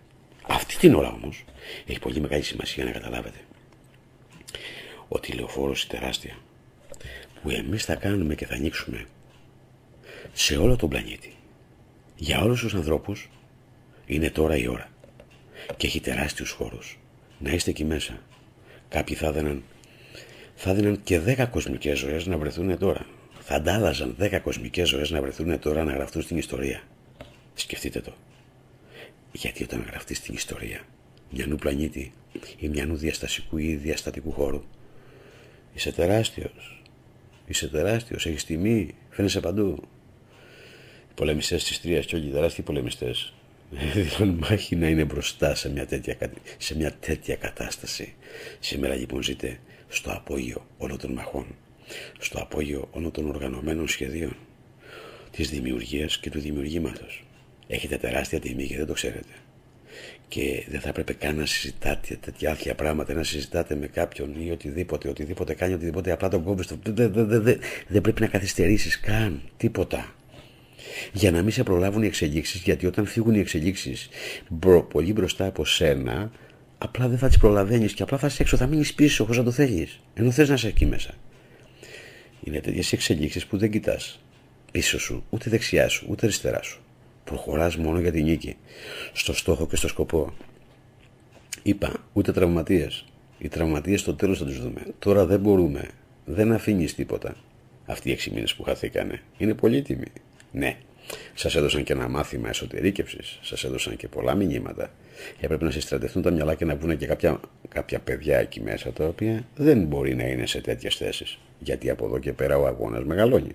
[0.48, 1.44] Αυτή την ώρα όμως
[1.86, 3.38] έχει πολύ μεγάλη σημασία να καταλάβετε
[5.08, 6.38] ότι η λεωφόρος τεράστια
[7.42, 9.06] που εμείς θα κάνουμε και θα ανοίξουμε
[10.34, 11.36] σε όλο τον πλανήτη
[12.16, 13.30] για όλους τους ανθρώπους
[14.06, 14.90] είναι τώρα η ώρα
[15.78, 17.00] και έχει τεράστιους χώρους
[17.40, 18.20] να είστε εκεί μέσα
[18.90, 19.64] κάποιοι θα έδιναν
[20.56, 23.06] θα έδιναν και δέκα κοσμικές ζωές να βρεθούν τώρα
[23.52, 26.82] θα αντάλλαζαν δέκα κοσμικές ζωές να βρεθούν τώρα να γραφτούν στην ιστορία
[27.54, 28.14] σκεφτείτε το
[29.32, 30.82] γιατί όταν γραφτεί στην ιστορία
[31.32, 32.14] μιανού πλανήτη
[32.58, 34.64] ή μιανού διαστασικού ή διαστατικού χώρου,
[35.74, 36.84] είσαι τεράστιος.
[37.48, 39.84] Είσαι τεράστιος, έχεις τιμή, φαίνεσαι παντού.
[41.10, 43.34] Οι πολεμιστές της Τρίας και όλοι οι τεράστιοι πολεμιστές
[43.94, 46.18] δηλώνουν μάχη να είναι μπροστά σε μια, τέτοια,
[46.58, 48.14] σε μια τέτοια κατάσταση.
[48.60, 51.46] Σήμερα λοιπόν ζείτε στο απόγειο όλων των μαχών,
[52.20, 54.36] στο απόγειο όλων των οργανωμένων σχεδίων,
[55.32, 57.24] της δημιουργίας και του δημιουργήματος
[57.70, 59.34] έχετε τεράστια τιμή και δεν το ξέρετε.
[60.28, 64.52] Και δεν θα έπρεπε καν να συζητάτε τέτοια άθια πράγματα, να συζητάτε με κάποιον ή
[64.52, 66.68] οτιδήποτε, οτιδήποτε κάνει, οτιδήποτε απλά τον κόβεις.
[66.84, 70.14] Δεν, δεν, δεν, δεν πρέπει να καθυστερήσεις καν τίποτα.
[71.14, 74.10] Για να μην σε προλάβουν οι εξελίξεις, γιατί όταν φύγουν οι εξελίξεις
[74.90, 76.32] πολύ μπροστά από σένα,
[76.78, 79.44] απλά δεν θα τις προλαβαίνεις και απλά θα είσαι έξω, θα μείνεις πίσω όπω να
[79.44, 80.00] το θέλεις.
[80.14, 81.14] Ενώ θες να είσαι εκεί μέσα.
[82.44, 84.20] Είναι τέτοιες εξελίξεις που δεν κοιτάς
[84.72, 86.82] πίσω σου, ούτε δεξιά σου, ούτε αριστερά σου.
[87.24, 88.56] Προχωράς μόνο για την νίκη.
[89.14, 90.34] Στο στόχο και στο σκοπό.
[91.64, 93.06] Είπα, ούτε τραυματίες.
[93.38, 94.82] Οι τραυματίες στο τέλος θα τους δούμε.
[95.00, 95.90] Τώρα δεν μπορούμε.
[96.26, 97.36] Δεν αφήνεις τίποτα.
[97.86, 100.08] Αυτοί οι έξι μήνες που χαθήκανε είναι πολύτιμοι.
[100.52, 100.78] Ναι,
[101.34, 103.40] σας έδωσαν και ένα μάθημα εσωτερήκευσης.
[103.42, 104.92] Σας έδωσαν και πολλά μηνύματα.
[105.40, 109.06] Έπρεπε να συστρατευτούν τα μυαλά και να βγουν και κάποια, κάποια παιδιά εκεί μέσα τα
[109.06, 111.38] οποία δεν μπορεί να είναι σε τέτοιες θέσεις.
[111.60, 113.52] Γιατί από εδώ και πέρα ο αγώνας μεγαλώνει.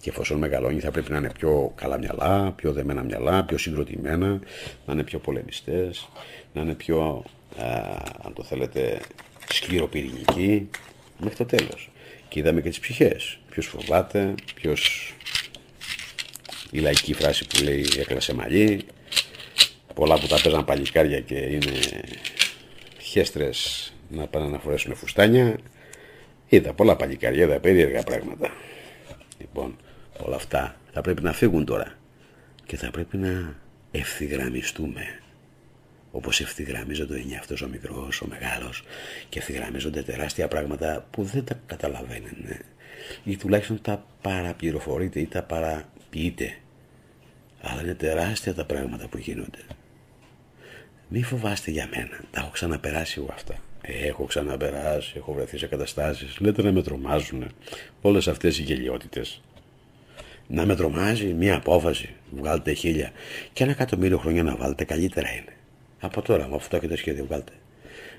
[0.00, 4.40] Και εφόσον μεγαλώνει θα πρέπει να είναι πιο καλά μυαλά, πιο δεμένα μυαλά, πιο συγκροτημένα,
[4.86, 6.08] να είναι πιο πολεμιστές,
[6.52, 7.24] να είναι πιο,
[8.24, 9.00] αν το θέλετε,
[9.48, 10.68] σκληροπυρηνικοί,
[11.18, 11.90] μέχρι το τέλος.
[12.28, 13.38] Και είδαμε και τις ψυχές.
[13.50, 15.14] Ποιος φοβάται, ποιος
[16.74, 18.86] η λαϊκή φράση που λέει έκλασε μαλλί,
[19.94, 21.72] πολλά που τα παίζαν παλικάρια και είναι
[22.98, 25.56] ηχέστρες να πάνε να φορέσουν φουστάνια.
[26.48, 28.50] Είδα πολλά παλικάρια, είδα περίεργα πράγματα.
[29.38, 29.76] Λοιπόν,
[30.18, 31.98] όλα αυτά θα πρέπει να φύγουν τώρα
[32.66, 33.56] και θα πρέπει να
[33.90, 35.20] ευθυγραμμιστούμε
[36.10, 38.82] όπως ευθυγραμμίζονται είναι αυτός ο μικρός, ο μεγάλος
[39.28, 42.46] και ευθυγραμμίζονται τεράστια πράγματα που δεν τα καταλαβαίνουν
[43.24, 46.56] ή τουλάχιστον τα παραπληροφορείτε ή τα παραποιείτε
[47.64, 49.58] αλλά είναι τεράστια τα πράγματα που γίνονται
[51.08, 56.38] μη φοβάστε για μένα τα έχω ξαναπεράσει εγώ αυτά έχω ξαναπεράσει, έχω βρεθεί σε καταστάσεις
[56.40, 57.46] λέτε να με τρομάζουν
[58.00, 59.40] όλες αυτές οι γελιότητες
[60.46, 63.10] να με τρομάζει μια απόφαση βγάλτε χίλια
[63.52, 65.54] και ένα εκατομμύριο χρόνια να βάλετε καλύτερα είναι
[66.04, 67.52] από τώρα, με αυτό και το σχέδιο βγάλτε.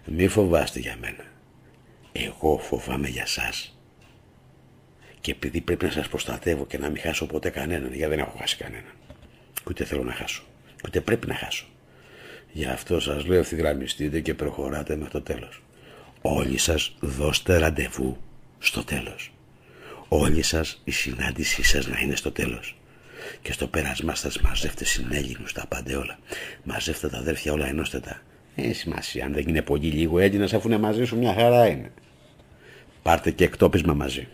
[0.05, 1.23] Μη φοβάστε για μένα.
[2.11, 3.77] Εγώ φοβάμαι για σας.
[5.21, 8.37] Και επειδή πρέπει να σας προστατεύω και να μην χάσω ποτέ κανέναν, γιατί δεν έχω
[8.37, 8.93] χάσει κανέναν.
[9.67, 10.43] Ούτε θέλω να χάσω.
[10.85, 11.65] Ούτε πρέπει να χάσω.
[12.51, 15.61] Γι' αυτό σας λέω ευθυγραμμιστείτε και προχωράτε με το τέλος.
[16.21, 18.17] Όλοι σας δώστε ραντεβού
[18.59, 19.31] στο τέλος.
[20.07, 22.75] Όλοι σας η συνάντησή σας να είναι στο τέλος
[23.41, 26.19] και στο πέρασμά σας μαζεύτε συνέλληνους τα πάντα όλα.
[26.63, 28.21] Μαζεύτε τα αδέρφια όλα ενώστε τα.
[28.55, 31.91] Ε, σημασία, αν δεν είναι πολύ λίγο Έλληνας, αφού είναι μαζί σου, μια χαρά είναι.
[33.01, 34.27] Πάρτε και εκτόπισμα μαζί.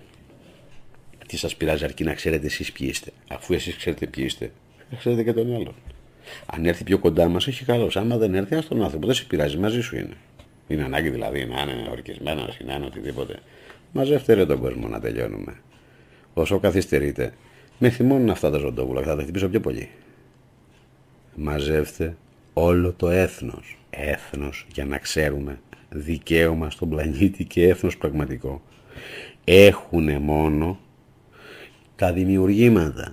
[1.27, 3.11] Τι σας πειράζει, αρκεί να ξέρετε εσείς ποιοι είστε.
[3.27, 4.51] Αφού εσείς ξέρετε ποιοι είστε,
[4.91, 5.73] θα ξέρετε και τον άλλον.
[6.45, 7.91] Αν έρθει πιο κοντά μας, έχει καλώ.
[7.93, 9.05] Άμα δεν έρθει, ας τον άνθρωπο.
[9.05, 10.17] Δεν σε πειράζει, μαζί σου είναι.
[10.67, 13.39] Είναι ανάγκη δηλαδή να είναι ορκισμένο ή να είναι οτιδήποτε.
[13.91, 15.55] Μαζεύτε ρε τον κόσμο να τελειώνουμε.
[16.33, 17.33] Όσο καθυστερείτε,
[17.79, 19.89] με θυμώνουν αυτά τα ζωντόβουλα, θα τα χτυπήσω πιο πολύ.
[21.35, 22.15] Μαζεύτε
[22.53, 23.77] όλο το έθνος.
[23.89, 28.61] Έθνος για να ξέρουμε δικαίωμα στον πλανήτη και έθνος πραγματικό.
[29.43, 30.79] Έχουνε μόνο
[31.95, 33.11] τα δημιουργήματα.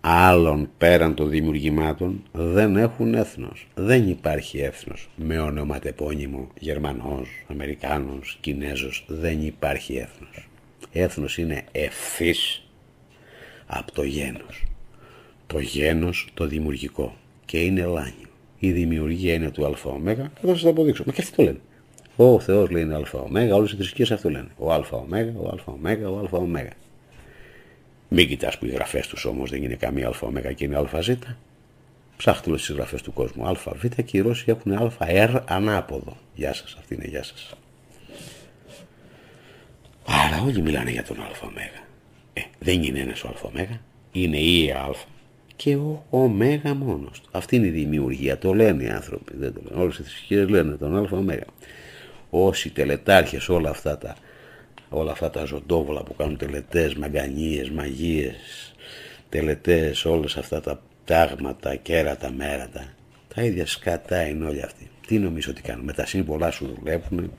[0.00, 3.66] Άλλων πέραν των δημιουργημάτων δεν έχουν έθνος.
[3.74, 9.04] Δεν υπάρχει έθνος με ονοματεπώνυμο Γερμανός, Αμερικάνος, Κινέζος.
[9.08, 10.48] Δεν υπάρχει έθνος.
[10.92, 12.66] Έθνος είναι ευθύς
[13.66, 14.64] από το γένος.
[15.46, 18.28] Το γένος το δημιουργικό και είναι λάνιο.
[18.58, 21.04] Η δημιουργία είναι του ΑΟ και θα σας το αποδείξω.
[21.06, 21.60] Μα και αυτοί το λένε.
[22.16, 24.48] Ο Θεός λέει είναι ΑΟ, όλες οι θρησκείες αυτό λένε.
[24.58, 26.48] Ο ΑΟ, ο ΑΟ, ο ΑΟ.
[28.12, 31.10] Μην κοιτάς που οι γραφές τους όμως δεν είναι καμία ΑΟ και είναι ΑΖ.
[32.16, 33.48] Ψάχτε όλες τις γραφές του κόσμου.
[33.48, 36.16] ΑΒ και οι Ρώσοι έχουν ΑR ανάποδο.
[36.34, 37.54] Γεια σας, αυτή είναι γεια σας.
[40.06, 41.50] Άρα όλοι μιλάνε για τον ΑΟ.
[42.32, 43.50] Ε, δεν είναι ένας ο ΑΟ,
[44.12, 44.94] είναι η Α
[45.56, 47.28] και ο Ω μόνος του.
[47.30, 49.82] Αυτή είναι η δημιουργία, το λένε οι άνθρωποι, δεν το λένε.
[49.82, 51.44] Όλες οι θρησκείες λένε τον Α
[52.30, 54.16] Όσοι τελετάρχες όλα αυτά τα,
[54.90, 58.72] όλα αυτά τα ζωντόβολα που κάνουν τελετές, μαγκανίες, μαγείες,
[59.28, 62.94] τελετές, όλες αυτά τα τάγματα, κέρατα, μέρατα.
[63.34, 64.90] Τα ίδια σκατά είναι όλοι αυτοί.
[65.06, 65.84] Τι νομίζω ότι κάνουν.
[65.84, 67.32] Με τα σύμβολά σου δουλεύουν.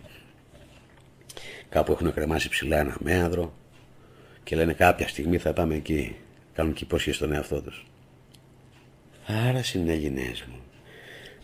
[1.69, 3.53] Κάπου έχουν κρεμάσει ψηλά ένα μέαδρο
[4.43, 6.15] και λένε κάποια στιγμή θα πάμε εκεί.
[6.53, 7.85] Κάνουν και υπόσχεση στον εαυτό τους.
[9.25, 10.59] Άρα συναγυνές μου,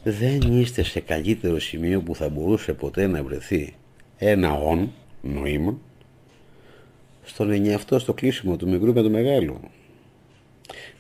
[0.03, 3.75] δεν είστε σε καλύτερο σημείο που θα μπορούσε ποτέ να βρεθεί
[4.17, 5.77] ένα όν, νοήμα,
[7.27, 9.59] στον ενιαυτό στο κλείσιμο του μικρού με του μεγάλου.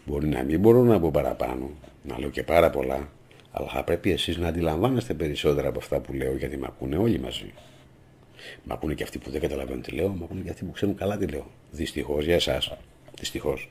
[0.05, 1.69] Μπορεί να μην μπορώ να πω παραπάνω,
[2.03, 3.09] να λέω και πάρα πολλά,
[3.51, 7.19] αλλά θα πρέπει εσείς να αντιλαμβάνεστε περισσότερα από αυτά που λέω γιατί με ακούνε όλοι
[7.19, 7.53] μαζί.
[8.63, 10.95] Μ' ακούνε και αυτοί που δεν καταλαβαίνουν τι λέω, μ' ακούνε και αυτοί που ξέρουν
[10.95, 11.51] καλά τι λέω.
[11.71, 12.71] Δυστυχώς για εσάς.
[13.19, 13.69] Δυστυχώς.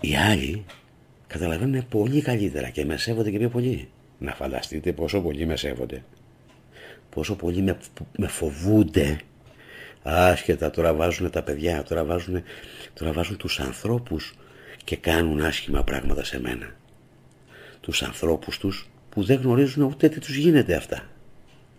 [0.00, 0.64] Οι άλλοι
[1.26, 3.88] καταλαβαίνουν πολύ καλύτερα και με σέβονται και πιο πολύ.
[4.18, 6.04] Να φανταστείτε πόσο πολύ με σέβονται.
[7.10, 7.78] Πόσο πολύ με,
[8.18, 9.20] με φοβούνται.
[10.06, 12.42] Άσχετα τώρα βάζουν τα παιδιά, τώρα βάζουν,
[12.94, 14.34] τώρα βάζουν τους ανθρώπους
[14.84, 16.76] και κάνουν άσχημα πράγματα σε μένα.
[17.80, 21.08] Τους ανθρώπους τους που δεν γνωρίζουν ούτε τι τους γίνεται αυτά.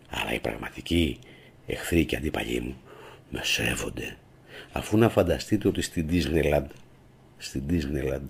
[0.10, 1.20] Αλλά οι πραγματικοί
[1.66, 2.76] εχθροί και αντίπαλοι μου
[3.30, 4.18] με σέβονται.
[4.72, 6.68] Αφού να φανταστείτε ότι στην Disneyland,
[7.38, 8.28] στην Disneyland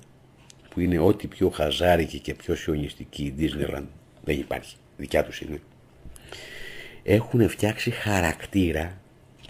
[0.69, 3.87] που είναι ό,τι πιο χαζάρικη και πιο σιωνιστική η Disneyland
[4.23, 5.59] δεν υπάρχει, δικιά τους είναι
[7.07, 9.01] έχουν φτιάξει χαρακτήρα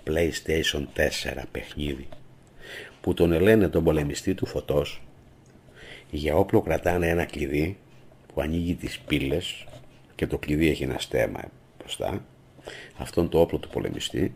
[0.08, 2.08] PlayStation 4 παιχνίδι
[3.02, 5.02] που τον ελένε τον πολεμιστή του φωτός
[6.10, 7.78] για όπλο κρατάνε ένα κλειδί
[8.34, 9.66] που ανοίγει τις πύλες
[10.16, 11.42] και το κλειδί έχει ένα στέμα
[11.80, 12.26] μπροστά
[12.98, 14.36] αυτόν το όπλο του πολεμιστή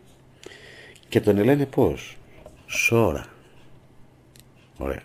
[1.08, 2.16] και τον λένε πώς;
[2.66, 3.26] Σώρα
[4.76, 5.02] ωραία.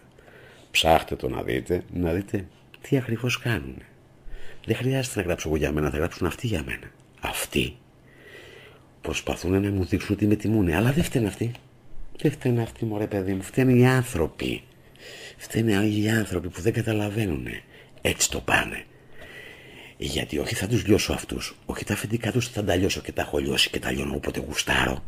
[0.72, 2.48] Ψάχτε το να δείτε να δείτε
[2.82, 3.78] τι ακριβώς κάνουν
[4.66, 6.92] δεν χρειάζεται να γράψω εγώ για μένα θα γράψουν αυτοί για μένα.
[7.22, 7.78] Αυτοί
[9.06, 11.52] προσπαθούν να μου δείξουν ότι με τιμούν αλλά δεν φταίνουν αυτοί.
[12.18, 13.42] Δεν φταίνουν αυτοί μωρέ παιδί μου.
[13.42, 14.64] Φταίνουν οι άνθρωποι.
[15.38, 17.48] Φταίνουν οι άνθρωποι που δεν καταλαβαίνουν
[18.02, 18.84] έτσι το πάνε.
[19.98, 23.22] Γιατί όχι θα τους λιώσω αυτούς, όχι τα αφεντικά τους θα τα λιώσω και τα
[23.22, 25.04] έχω λιώσει και τα λιώνω όποτε γουστάρω.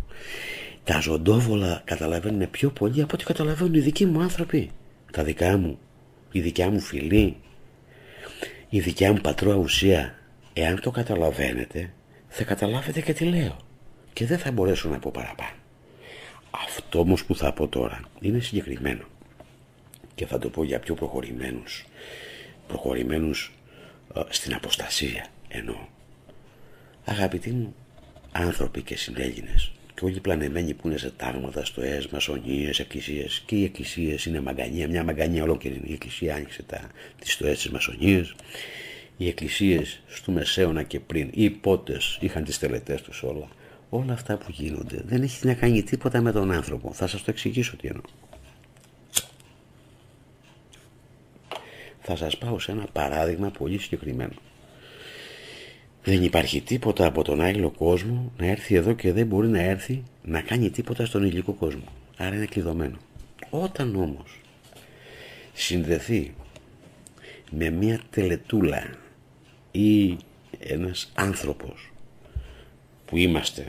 [0.84, 4.72] Τα ζωντόβολα καταλαβαίνουν πιο πολύ από ό,τι καταλαβαίνουν οι δικοί μου άνθρωποι.
[5.12, 5.80] Τα δικά μου,
[6.32, 7.36] η δικιά μου φιλή,
[8.70, 10.16] η δικιά μου πατρόα ουσία.
[10.54, 11.94] Εάν το καταλαβαίνετε,
[12.28, 13.67] θα καταλάβετε και τι λέω.
[14.18, 15.56] Και δεν θα μπορέσω να πω παραπάνω.
[16.52, 19.04] Αυτό όμως που θα πω τώρα είναι συγκεκριμένο.
[20.16, 21.86] Και θα το πω για πιο προχωρημένους.
[22.68, 23.52] Προχωρημένους
[24.16, 25.88] ε, στην αποστασία εννοώ.
[27.06, 27.76] Αγαπητοί μου
[28.32, 33.56] άνθρωποι και συνέλληνες και όλοι οι πλανεμένοι που είναι σε τάγματα, στοές, μασονίες, εκκλησίες και
[33.56, 38.36] οι εκκλησίες είναι μαγκανία, μια μαγκανία ολόκληρη η εκκλησία άνοιξε τα, τις στοές της μασονίας
[39.18, 43.48] οι εκκλησίες στο Μεσαίωνα και πριν οι υπότες είχαν τις τελετές τους όλα
[43.90, 47.32] όλα αυτά που γίνονται δεν έχει να κάνει τίποτα με τον άνθρωπο θα σας το
[47.32, 48.04] εξηγήσω τι εννοώ
[52.02, 54.34] θα σας πάω σε ένα παράδειγμα πολύ συγκεκριμένο
[56.08, 60.04] δεν υπάρχει τίποτα από τον άγγελο κόσμο να έρθει εδώ και δεν μπορεί να έρθει
[60.24, 61.84] να κάνει τίποτα στον υλικό κόσμο.
[62.18, 62.98] Άρα είναι κλειδωμένο.
[63.50, 64.42] Όταν όμως
[65.54, 66.36] συνδεθεί
[67.52, 68.90] με μια τελετούλα
[69.72, 70.18] ή
[70.60, 71.92] ένας άνθρωπος
[73.08, 73.68] που είμαστε,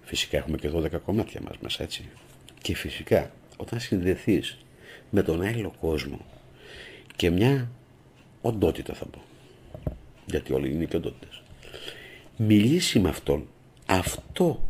[0.00, 2.08] φυσικά έχουμε και 12 κομμάτια μας μέσα έτσι,
[2.62, 4.58] και φυσικά όταν συνδεθείς
[5.10, 6.20] με τον άγγελο κόσμο
[7.16, 7.70] και μια
[8.40, 9.22] οντότητα θα πω,
[10.26, 11.42] γιατί όλοι είναι και οντότητες,
[12.36, 13.48] μιλήσει με αυτόν,
[13.86, 14.68] αυτό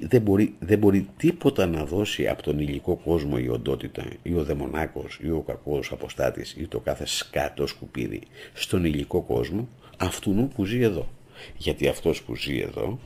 [0.00, 4.44] δεν μπορεί, δεν μπορεί τίποτα να δώσει από τον υλικό κόσμο η οντότητα ή ο
[4.44, 10.64] δαιμονάκος ή ο κακός αποστάτης ή το κάθε σκάτος σκουπίδι στον υλικό κόσμο αυτού που
[10.64, 11.08] ζει εδώ.
[11.56, 12.98] Γιατί αυτός που ζει εδώ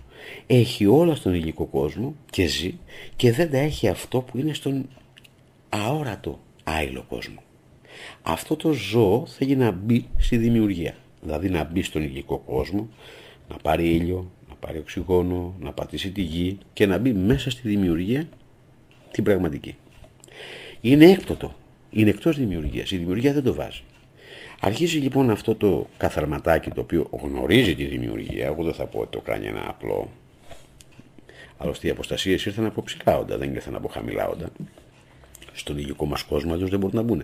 [0.46, 2.74] έχει όλα στον υλικό κόσμο και ζει
[3.16, 4.88] και δεν τα έχει αυτό που είναι στον
[5.68, 7.42] αόρατο άειλο κόσμο.
[8.22, 10.94] Αυτό το ζώο θέλει να μπει στη δημιουργία.
[11.20, 12.88] Δηλαδή να μπει στον υλικό κόσμο,
[13.48, 17.68] να πάρει ήλιο, να πάρει οξυγόνο, να πατήσει τη γη και να μπει μέσα στη
[17.68, 18.28] δημιουργία
[19.10, 19.76] την πραγματική.
[20.80, 21.54] Είναι έκπτωτο.
[21.90, 22.90] Είναι εκτός δημιουργίας.
[22.90, 23.82] Η δημιουργία δεν το βάζει.
[24.64, 28.46] Αρχίζει λοιπόν αυτό το καθαρματάκι το οποίο γνωρίζει τη δημιουργία.
[28.46, 30.10] Εγώ δεν θα πω ότι το κάνει ένα απλό.
[31.58, 34.48] Άλλωστε οι αποστασίες ήρθαν από ψηλά όντα, δεν ήρθαν από χαμηλά όντα.
[35.52, 37.22] Στον υλικό μας κόσμο αλλιώ δεν μπορούν να μπουν.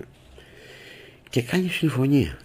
[1.31, 2.39] Και κάνει συμφωνία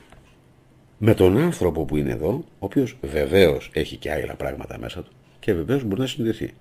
[0.97, 5.11] με τον άνθρωπο που είναι εδώ, ο οποίος βεβαίως έχει και άλλα πράγματα μέσα του
[5.39, 6.53] και βεβαίως μπορεί να συνδεθεί.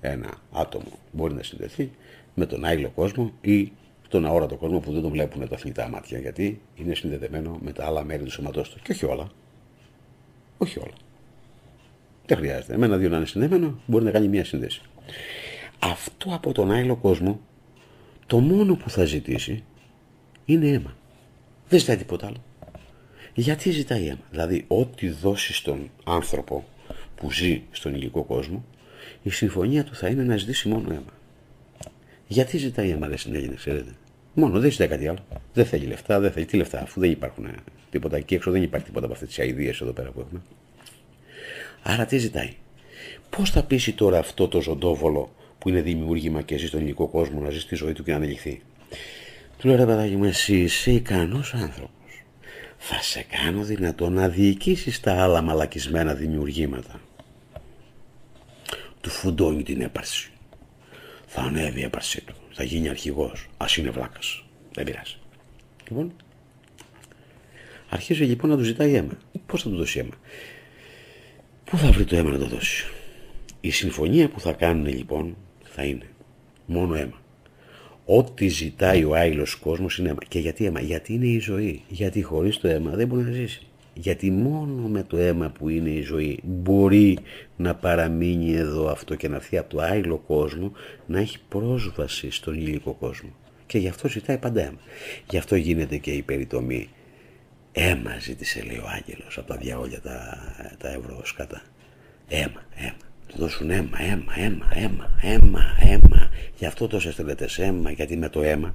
[0.00, 1.90] Ένα άτομο μπορεί να συνδεθεί
[2.34, 3.72] με τον άλλο κόσμο ή
[4.16, 7.86] τον αόρατο κόσμο που δεν τον βλέπουν τα θνητά μάτια γιατί είναι συνδεδεμένο με τα
[7.86, 8.82] άλλα μέρη του σώματός τους.
[8.82, 9.30] Και όχι όλα.
[10.58, 10.94] Όχι όλα.
[12.26, 12.76] Δεν χρειάζεται.
[12.76, 14.82] Με ένα-δύο να είναι συνδεμένο μπορεί να κάνει μια σύνδεση.
[15.78, 17.40] Αυτό από τον άλλο κόσμο
[18.26, 19.64] το μόνο που θα ζητήσει
[20.44, 20.96] είναι αίμα.
[21.68, 22.44] Δεν ζητάει τίποτα άλλο.
[23.34, 26.64] Γιατί ζητάει αίμα; Δηλαδή, ό,τι δώσει στον άνθρωπο
[27.14, 28.64] που ζει στον υλικό κόσμο,
[29.22, 31.12] η συμφωνία του θα είναι να ζητήσει μόνο αίμα.
[32.26, 33.90] Γιατί ζητάει αίμα, δεν συνέγινε, ξέρετε;
[34.38, 35.18] Μόνο, δεν ζητάει κάτι άλλο.
[35.52, 37.46] Δεν θέλει λεφτά, δεν θέλει τι λεφτά, αφού δεν υπάρχουν
[37.90, 40.40] τίποτα εκεί έξω, δεν υπάρχει τίποτα από αυτές τις αειδίε εδώ πέρα που έχουμε.
[41.82, 42.54] Άρα τι ζητάει;
[43.30, 47.40] Πώς θα πείσει τώρα αυτό το ζωντόβολο που είναι δημιούργημα και ζει στον υλικό κόσμο
[47.40, 48.62] να ζει τη ζωή του και να ανελιχθεί.
[49.58, 51.90] Του λέει ρε παιδάκι μου, εσύ είσαι ικανός άνθρωπος
[52.78, 57.00] θα σε κάνω δυνατό να διοικήσεις τα άλλα μαλακισμένα δημιουργήματα.
[59.00, 60.30] Του φουντώνει την έπαρση.
[61.26, 62.34] Θα ανέβει η έπαρσή του.
[62.58, 63.48] Θα γίνει αρχηγός.
[63.56, 64.44] Ας είναι βλάκας.
[64.72, 65.16] Δεν πειράζει.
[65.88, 66.12] Λοιπόν,
[67.88, 69.18] αρχίζει λοιπόν να του ζητάει αίμα.
[69.46, 70.14] Πώς θα του δώσει αίμα;
[71.64, 72.86] Πού θα βρει το αίμα να το δώσει;
[73.60, 76.08] Η συμφωνία που θα κάνουν λοιπόν θα είναι
[76.66, 77.20] μόνο αίμα.
[78.04, 80.24] Ό,τι ζητάει ο άειλο κόσμος είναι αίμα.
[80.28, 81.82] Και γιατί αίμα, γιατί είναι η ζωή.
[81.88, 83.66] Γιατί χωρίς το αίμα δεν μπορεί να ζήσει.
[83.98, 87.18] Γιατί μόνο με το αίμα που είναι η ζωή μπορεί
[87.56, 90.72] να παραμείνει εδώ αυτό και να έρθει από το άειλο κόσμο
[91.06, 93.30] να έχει πρόσβαση στον υλικό κόσμο.
[93.66, 94.78] Και γι' αυτό ζητάει πάντα αίμα.
[95.30, 96.88] Γι' αυτό γίνεται και η περιτομή.
[97.72, 100.38] Αίμα ζήτησε λέει ο Άγγελος από τα διαόλια τα,
[100.78, 101.62] τα ευρωσκάτα.
[102.28, 103.15] Αίμα, αίμα του
[103.46, 106.30] δώσουν αίμα, αίμα, αίμα, αίμα, αίμα, αίμα.
[106.58, 108.74] Γι' αυτό τόσε τελετέ αίμα, γιατί με το αίμα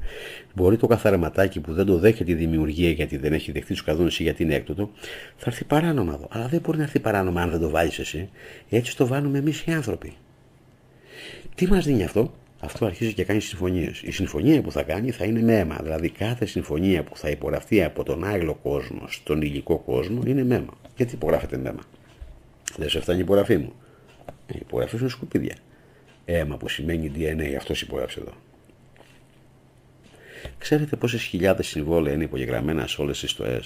[0.54, 4.20] μπορεί το καθαρματάκι που δεν το δέχεται η δημιουργία γιατί δεν έχει δεχτεί του κανόνες
[4.20, 4.92] ή γιατί είναι έκτοτο,
[5.36, 6.28] θα έρθει παράνομα εδώ.
[6.32, 8.30] Αλλά δεν μπορεί να έρθει παράνομα αν δεν το βάλει εσύ.
[8.70, 10.14] Έτσι το βάλουμε εμείς οι άνθρωποι.
[11.56, 14.02] Τι μας δίνει αυτό, αυτό αρχίζει και κάνει συμφωνίες.
[14.02, 15.80] Η συμφωνία που θα κάνει θα είναι με αίμα.
[15.84, 20.56] Δηλαδή κάθε συμφωνία που θα υπογραφεί από τον άγγλο κόσμο στον υλικό κόσμο είναι με
[20.56, 20.74] αίμα.
[20.98, 21.82] Γιατί υπογράφεται με αίμα;
[22.78, 23.74] Δεν σε φτάνει η υπογραφή μου.
[24.52, 25.56] Οι υπογραφέ είναι σκουπίδια.
[26.26, 28.34] Αίμα που σημαίνει DNA, αυτός υπογράψε εδώ.
[30.58, 33.62] Ξέρετε πόσες χιλιάδες συμβόλαια είναι υπογεγραμμένα σε όλες τις στοέ,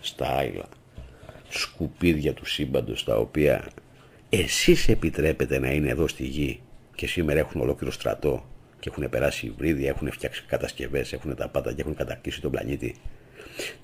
[0.00, 0.68] στα άειλα,
[1.48, 3.68] σκουπίδια του σύμπαντος τα οποία
[4.28, 6.60] εσείς επιτρέπετε να είναι εδώ στη γη
[6.94, 8.44] και σήμερα έχουν ολόκληρο στρατό
[8.80, 12.94] και έχουν περάσει υβρίδια, έχουν φτιάξει κατασκευές, έχουν τα πάντα και έχουν κατακτήσει τον πλανήτη.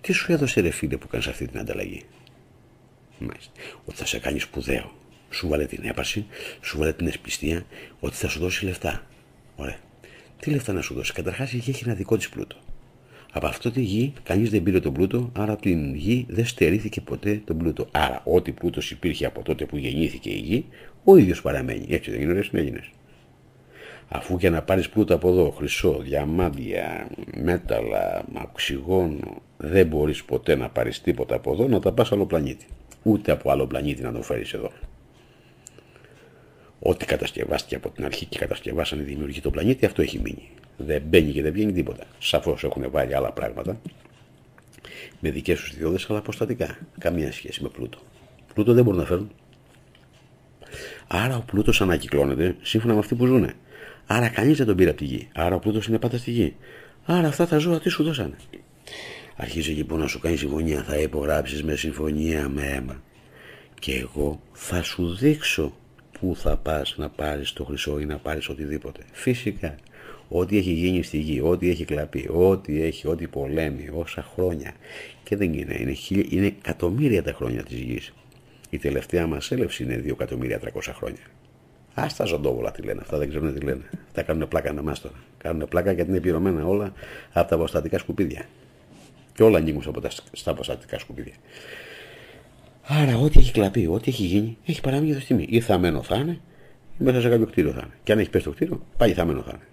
[0.00, 2.04] Τι σου έδωσε ρε φίλε που κάνεις αυτή την ανταλλαγή;
[3.18, 3.52] Μάλιστα.
[3.84, 4.92] Ότι θα σε κάνει σπουδαίο.
[5.30, 6.26] Σου βάλε την έπαρση,
[6.60, 7.64] σου βάλε την εσπιστία,
[8.00, 9.06] ότι θα σου δώσει λεφτά.
[9.56, 9.76] Ωραία.
[10.38, 12.56] Τι λεφτά να σου δώσει; Καταρχάς η γη έχει ένα δικό της πλούτο.
[13.32, 17.00] Από αυτό τη γη κανείς δεν πήρε τον πλούτο, άρα από την γη δεν στερήθηκε
[17.00, 17.88] ποτέ τον πλούτο.
[17.90, 20.64] Άρα, ό,τι πλούτος υπήρχε από τότε που γεννήθηκε η γη,
[21.04, 21.86] ο ίδιος παραμένει.
[21.88, 22.84] Έτσι δεν είναι, έγινε.
[24.08, 30.68] Αφού για να πάρεις πλούτο από εδώ, χρυσό, διαμάντια, μέταλλα, οξυγόνο, δεν μπορείς ποτέ να
[30.68, 32.66] πάρεις τίποτα από εδώ να τα πας άλλο πλανήτη.
[33.02, 34.70] Ούτε από άλλο πλανήτη να το φέρεις εδώ.
[36.78, 40.48] Ό,τι κατασκευάστηκε από την αρχή και κατασκευάσανε δημιουργεί το πλανήτη, αυτό έχει μείνει.
[40.76, 42.04] Δεν μπαίνει και δεν βγαίνει τίποτα.
[42.18, 43.80] Σαφώς έχουν βάλει άλλα πράγματα
[45.20, 46.78] με δικές τους ιδιώδες, αλλά αποστατικά.
[46.98, 47.98] Καμία σχέση με πλούτο.
[48.54, 49.30] Πλούτο δεν μπορούν να φέρουν.
[51.06, 53.50] Άρα ο πλούτος ανακυκλώνεται σύμφωνα με αυτοί που ζουν.
[54.06, 55.28] Άρα κανείς δεν τον πήρε από τη γη.
[55.34, 56.56] Άρα ο πλούτος είναι πάντα στη γη.
[57.04, 58.36] Άρα αυτά τα ζώα τι σου δώσανε.
[59.36, 60.82] Αρχίζει λοιπόν να σου κάνει συμφωνία.
[60.82, 63.02] Θα υπογράψεις με συμφωνία με αίμα.
[63.80, 65.72] Και εγώ θα σου δείξω
[66.20, 69.00] πού θα πας να πάρεις το χρυσό ή να πάρεις οτιδήποτε.
[69.12, 69.74] Φυσικά,
[70.28, 74.72] ό,τι έχει γίνει στη γη, ό,τι έχει κλαπεί, ό,τι έχει, ό,τι πολέμει, όσα χρόνια.
[75.24, 78.12] Και δεν είναι, είναι, χιλι, είναι εκατομμύρια τα χρόνια της γης.
[78.70, 81.22] Η τελευταία μας έλευση είναι 2 εκατομμύρια 300 χρόνια.
[81.94, 83.90] Α τα ζωντόβολα τι λένε, αυτά δεν ξέρουν τι λένε.
[84.06, 85.14] Αυτά κάνουν πλάκα να μας τώρα.
[85.38, 86.92] Κάνουν πλάκα γιατί είναι πληρωμένα όλα
[87.32, 88.44] από τα αποστατικά σκουπίδια.
[89.34, 89.82] Και όλα ανοίγουν
[90.32, 91.34] στα αποστατικά σκουπίδια.
[92.88, 95.46] Άρα, ό,τι έχει κλαπεί, ό,τι έχει γίνει, έχει παραμείνει εδώ στη στιγμή.
[95.50, 96.40] Ή θαμένο θα είναι,
[96.98, 97.94] ή μέσα σε κάποιο κτίριο θα είναι.
[98.04, 99.66] Και αν έχεις πέσει το κτίριο, πάλι θαμένο θα είναι.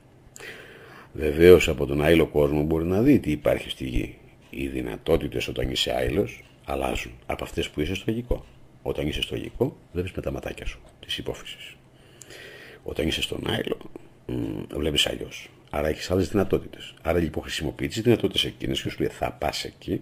[1.13, 4.17] Βεβαίως από τον άειλο κόσμο μπορεί να δει τι υπάρχει στη γη.
[4.49, 8.45] Οι δυνατότητες όταν είσαι άειλος αλλάζουν από αυτές που είσαι στο γικό.
[8.81, 11.75] Όταν είσαι στο γικό, βλέπεις με τα ματάκια σου της υπόφυσης.
[12.83, 13.77] Όταν είσαι στον άειλο,
[14.77, 15.49] βλέπεις αλλιώς.
[15.69, 16.93] Άρα έχεις άλλες δυνατότητες.
[17.01, 20.01] Άρα λοιπόν χρησιμοποιείς τις δυνατότητες εκείνες και σου λέει θα πας εκεί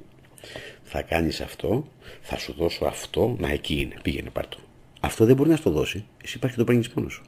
[0.93, 1.87] θα κάνεις αυτό,
[2.21, 4.57] θα σου δώσω αυτό, να εκεί είναι, πήγαινε πάρτο.
[4.99, 7.23] Αυτό δεν μπορεί να σου το δώσει, εσύ υπάρχει και το παίρνεις μόνος σου.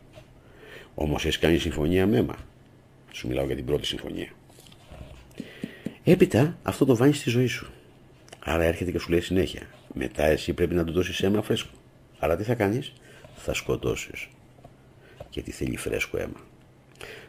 [0.96, 2.36] Όμως έχεις κάνει συμφωνία με αίμα.
[3.12, 4.28] Σου μιλάω για την πρώτη συμφωνία.
[6.04, 7.72] Έπειτα αυτό το βάνει στη ζωή σου.
[8.40, 9.68] Άρα έρχεται και σου λέει συνέχεια.
[9.94, 11.72] Μετά εσύ πρέπει να του δώσεις αίμα φρέσκο.
[12.20, 12.94] Άρα τι θα κάνεις,
[13.36, 14.28] θα σκοτώσεις.
[15.30, 16.40] Γιατί θέλει φρέσκο αίμα.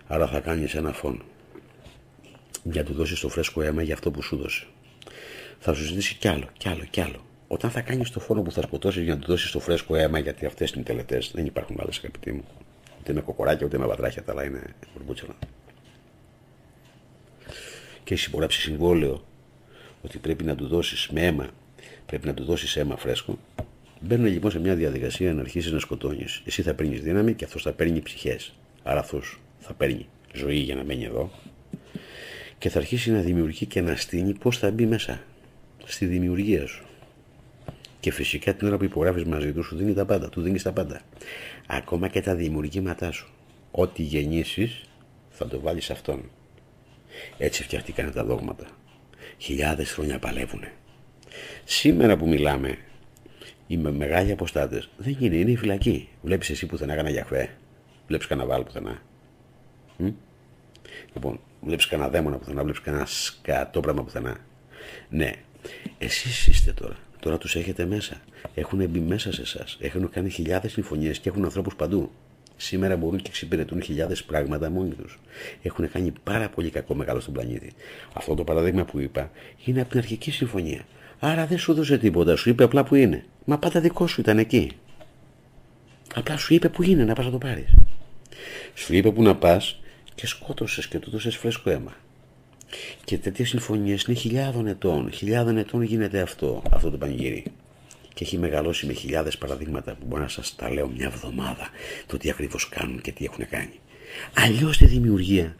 [0.07, 1.23] Άρα θα κάνεις ένα φόνο.
[2.62, 4.66] Για να του δώσεις το φρέσκο αίμα για αυτό που σου δώσει
[5.66, 7.24] θα σου ζητήσει κι άλλο, κι άλλο, κι άλλο.
[7.48, 10.18] Όταν θα κάνεις το φόνο που θα σκοτώσει για να του δώσεις το φρέσκο αίμα,
[10.18, 12.44] γιατί αυτές είναι οι τελετές, δεν υπάρχουν άλλες αγαπητοί μου.
[13.00, 15.35] Ούτε με κοκοράκια, ούτε με βατράχια, τα άλλα είναι μπουρμπούτσελα.
[18.05, 19.24] Και έχει υπογράψει συμβόλαιο
[20.03, 21.48] ότι πρέπει να του δώσεις με αίμα,
[22.07, 23.38] πρέπει να του δώσεις αίμα φρέσκο.
[24.00, 26.42] Μπαίνουν λοιπόν σε μια διαδικασία να αρχίσεις να σκοτώνεις.
[26.44, 28.55] Εσύ θα παίρνεις δύναμη και αυτός θα παίρνει ψυχές.
[28.83, 31.31] Άρα αυτός θα παίρνει ζωή για να μένει εδώ
[32.59, 35.20] και θα αρχίσει να δημιουργεί και να στείνει πώς θα μπει μέσα
[35.87, 36.85] στη δημιουργία σου.
[38.01, 40.29] Και φυσικά την ώρα που υπογράφεις μαζί του, σου δίνει τα πάντα.
[40.29, 41.01] Του δίνεις τα πάντα.
[41.66, 43.29] Ακόμα και τα δημιουργήματά σου.
[43.70, 44.85] Ό,τι γεννήσεις,
[45.31, 46.31] θα το βάλεις αυτόν.
[47.38, 48.66] Έτσι φτιαχτήκαν τα δόγματα.
[49.38, 50.64] Χιλιάδες χρόνια παλεύουν.
[51.64, 52.79] Σήμερα που μιλάμε,
[53.66, 56.09] οι μεγάλοι αποστάτες δεν είναι, είναι η φυλακή.
[56.23, 57.57] Βλέπεις εσύ που θα για χβέ.
[58.07, 59.03] Βλέπεις κανένα βάλ πουθενά.
[59.97, 60.09] Μ;
[61.14, 64.37] Λοιπόν, βλέπεις κανένα δαίμονα πουθενά, βλέπεις κανένα σκατό πράγμα πουθενά.
[65.09, 65.33] Ναι,
[65.98, 66.96] εσείς είστε τώρα.
[67.20, 68.20] Τώρα τους έχετε μέσα.
[68.55, 69.77] Έχουν μπει μέσα σε εσάς.
[69.81, 72.11] Έχουν κάνει χιλιάδες συμφωνίες και έχουν ανθρώπους παντού.
[72.57, 75.18] Σήμερα μπορούν και εξυπηρετούν χιλιάδες πράγματα μόνοι τους.
[75.62, 77.72] Έχουν κάνει πάρα πολύ κακό μεγάλο στον πλανήτη.
[78.12, 79.31] Αυτό το παράδειγμα που είπα
[79.64, 80.87] είναι από την αρχική συμφωνία.
[81.18, 83.24] Άρα δεν σου δώσε τίποτα, σου είπε απλά που είναι.
[83.44, 84.70] Μα πάντα δικό σου ήταν εκεί.
[86.14, 87.74] Απλά σου είπε που είναι να πας να το πάρεις.
[88.74, 89.81] Σου είπε που να πας
[90.14, 91.96] και σκότωσες και του δώσες φρέσκο αίμα.
[93.04, 95.12] Και τέτοιες συμφωνίες είναι χιλιάδων ετών.
[95.12, 97.44] Χιλιάδων ετών γίνεται αυτό, αυτό το πανηγύρι.
[98.14, 101.68] Και έχει μεγαλώσει με χιλιάδες παραδείγματα που μπορώ να σας τα λέω μια εβδομάδα
[102.06, 103.81] το τι ακριβώς κάνουν και τι έχουν κάνει.
[104.35, 105.56] Αλλιώς τη δημιουργία,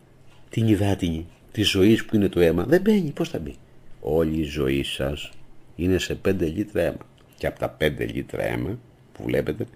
[0.50, 3.10] την υδάτινη, της ζωής που είναι το αίμα, δεν μπαίνει.
[3.10, 3.54] Πώς θα μπει;
[4.00, 5.30] Όλη η ζωή σας
[5.76, 7.06] είναι σε 5 λίτρα αίμα.
[7.36, 8.78] Και από τα 5 λίτρα αίμα
[9.12, 9.66] που βλέπετε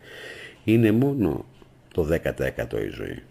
[0.64, 1.46] είναι μόνο
[1.94, 3.22] το 10% η ζωή.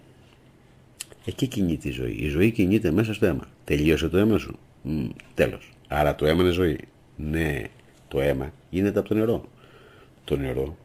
[1.27, 2.15] Εκεί κινείται η ζωή.
[2.19, 3.47] Η ζωή κινείται μέσα στο αίμα.
[3.63, 4.59] Τελείωσε το αίμα σου.
[4.83, 5.13] Τέλο.
[5.33, 5.71] τέλος.
[5.87, 6.79] Άρα το αίμα είναι ζωή.
[7.15, 7.63] Ναι,
[8.07, 9.49] το αίμα γίνεται από το νερό.
[10.23, 10.77] Το νερό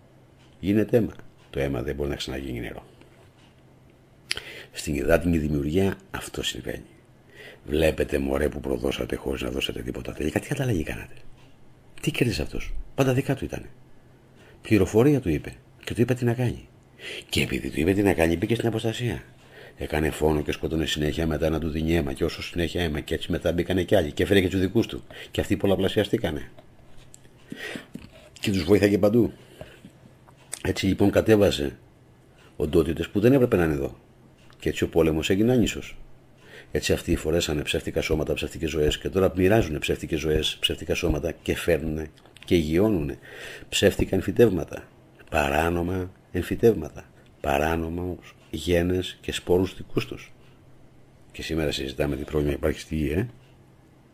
[0.60, 1.12] γίνεται αίμα.
[1.50, 2.86] Το αίμα δεν μπορεί να ξαναγίνει νερό.
[4.72, 6.84] Στην υδάτινη δημιουργία αυτό συμβαίνει.
[7.64, 10.12] Βλέπετε μωρέ που προδώσατε χωρίς να δώσετε τίποτα.
[10.12, 11.14] Τελικά τι καταλλαγή κάνατε.
[12.00, 12.72] Τι κέρδισε αυτός.
[12.94, 13.66] Πάντα δικά του ήταν.
[14.62, 15.54] Πληροφορία του είπε.
[15.84, 16.68] Και του είπε τι να κάνει.
[17.28, 19.22] Και επειδή του είπε τι να κάνει, μπήκε στην αποστασία.
[19.82, 22.12] Έκανε φόνο και σκοτώνε συνέχεια μετά να του δίνει αίμα.
[22.12, 24.12] Και όσο συνέχεια αίμα, και έτσι μετά μπήκανε κι άλλοι.
[24.12, 25.04] Και έφερε και τους δικούς του.
[25.30, 26.50] Και αυτοί πολλαπλασιαστήκανε.
[28.40, 29.32] Και τους βοήθαγε παντού.
[30.62, 31.78] Έτσι λοιπόν κατέβασε
[32.56, 33.96] οντότητε που δεν έπρεπε να είναι εδώ.
[34.58, 35.96] Και έτσι ο πόλεμος έγινε άνισος.
[36.70, 41.56] Έτσι αυτοί φορέσανε ψεύτικα σώματα, ψεύτικες ζωές και τώρα μοιράζουν ψεύτικες ζωές, ψεύτικα σώματα και
[41.56, 42.08] φέρνουν
[42.44, 43.10] και υγιώνουν
[43.68, 44.88] ψεύτικα εμφυτεύματα.
[45.30, 47.04] Παράνομα εμφυτεύματα.
[47.40, 48.16] Παράνομα
[48.56, 50.32] γένε και σπόρους δικούς τους.
[51.32, 53.26] Και σήμερα συζητάμε τι πρόβλημα υπάρχει στη γη, ε.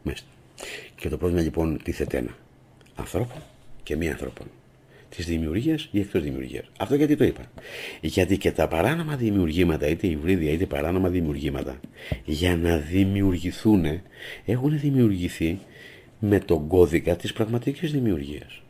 [0.03, 0.29] Μάλιστα.
[0.97, 2.37] Και το πρόβλημα λοιπόν τίθεται ένα.
[2.95, 3.43] Ανθρώπων
[3.83, 4.47] και μη ανθρώπων
[5.09, 6.71] της δημιουργίας ή εκτός δημιουργίας.
[6.79, 7.51] Αυτό γιατί το είπα.
[8.01, 11.81] Γιατί και τα παράνομα δημιουργήματα, είτε υβρίδια είτε παράνομα δημιουργήματα,
[12.25, 13.85] για να δημιουργηθούν,
[14.45, 15.59] έχουν δημιουργηθεί
[16.19, 18.63] με τον κώδικα της πραγματικής δημιουργίας.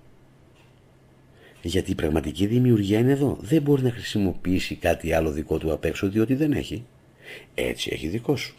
[1.62, 3.38] Γιατί η πραγματική δημιουργία είναι εδώ.
[3.40, 6.84] Δεν μπορεί να χρησιμοποιήσει κάτι άλλο δικό του απ' έξω διότι δεν έχει.
[7.54, 8.54] Έτσι έχει δικό σου.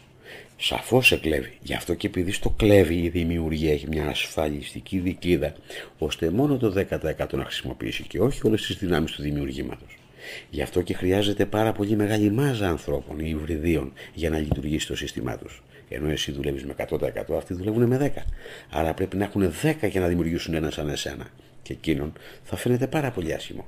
[0.56, 1.52] Σαφώς σε κλέβει.
[1.62, 5.54] Γι' αυτό και επειδή στο κλέβει η δημιουργία έχει μια ασφαλιστική δικλίδα,
[5.98, 9.98] ώστε μόνο το 10% να χρησιμοποιήσει και όχι όλες τις δυνάμεις του δημιουργήματος.
[10.50, 14.96] Γι' αυτό και χρειάζεται πάρα πολύ μεγάλη μάζα ανθρώπων ή υβριδίων για να λειτουργήσει το
[14.96, 15.62] σύστημά τους.
[15.88, 18.24] Ενώ εσύ δουλεύεις με 100%, αυτοί δουλεύουν με 10.
[18.70, 21.26] Άρα πρέπει να έχουν 10 για να δημιουργήσουν ένας σαν εσένα.
[21.62, 23.66] Και εκείνον θα φαίνεται πάρα πολύ άσχημο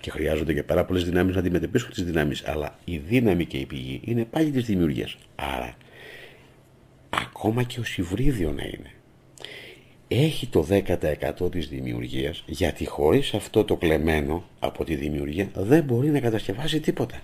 [0.00, 2.46] και χρειάζονται και πάρα πολλές δυνάμεις να αντιμετωπίσουν τις δυνάμεις.
[2.46, 5.16] Αλλά η δύναμη και η πηγή είναι πάλι της δημιουργίας.
[5.34, 5.76] Άρα,
[7.10, 8.90] ακόμα και ο Σιβρίδιο να είναι,
[10.08, 16.10] έχει το 10% της δημιουργίας γιατί χωρίς αυτό το κλεμμένο από τη δημιουργία δεν μπορεί
[16.10, 17.20] να κατασκευάσει τίποτα.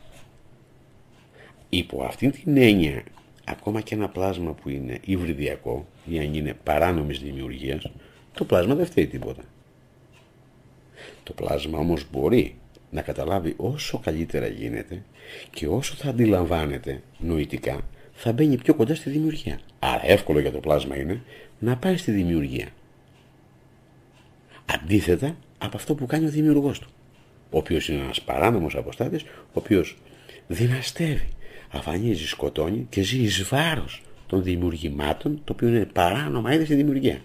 [1.68, 3.02] Υπό αυτήν την έννοια
[3.44, 7.90] ακόμα και ένα πλάσμα που είναι υβριδιακό ή αν είναι παράνομης δημιουργίας
[8.34, 9.42] το πλάσμα δεν φταίει τίποτα.
[11.22, 12.56] Το πλάσμα όμως μπορεί
[12.90, 15.02] να καταλάβει όσο καλύτερα γίνεται
[15.50, 17.80] και όσο θα αντιλαμβάνεται νοητικά
[18.14, 19.58] θα μπαίνει πιο κοντά στη δημιουργία.
[19.78, 21.22] Άρα εύκολο για το πλάσμα είναι
[21.58, 22.68] να πάει στη δημιουργία.
[24.66, 26.88] Αντίθετα από αυτό που κάνει ο δημιουργός του.
[27.50, 29.96] Ο οποίος είναι ένας παράνομος αποστάτης, ο οποίος
[30.46, 31.28] δυναστεύει,
[31.70, 37.20] αφανίζει, σκοτώνει και ζει εις βάρος των δημιουργημάτων, το οποίο είναι παράνομα ήδη στη δημιουργία.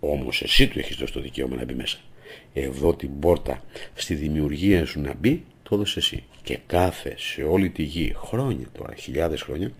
[0.00, 1.98] Όμως εσύ του έχεις δώσει το δικαίωμα να μπει μέσα
[2.52, 3.62] εδώ την πόρτα
[3.94, 6.22] στη δημιουργία σου να μπει, το έδωσες εσύ.
[6.42, 9.70] Και κάθε σε όλη τη γη χρόνια τώρα, χιλιάδες χρόνια,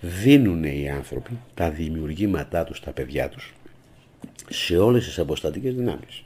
[0.00, 3.54] δίνουν οι άνθρωποι τα δημιουργήματά τους, τα παιδιά τους,
[4.50, 6.24] σε όλες τις αποστατικές δυνάμεις,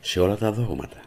[0.00, 1.00] σε όλα τα δόγματα.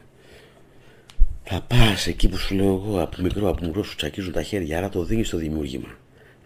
[1.43, 4.77] Θα πας εκεί που σου λέω εγώ, από μικρό, από μικρό σου τσακίζουν τα χέρια,
[4.77, 5.97] άρα το δίνεις το δημιούργημα.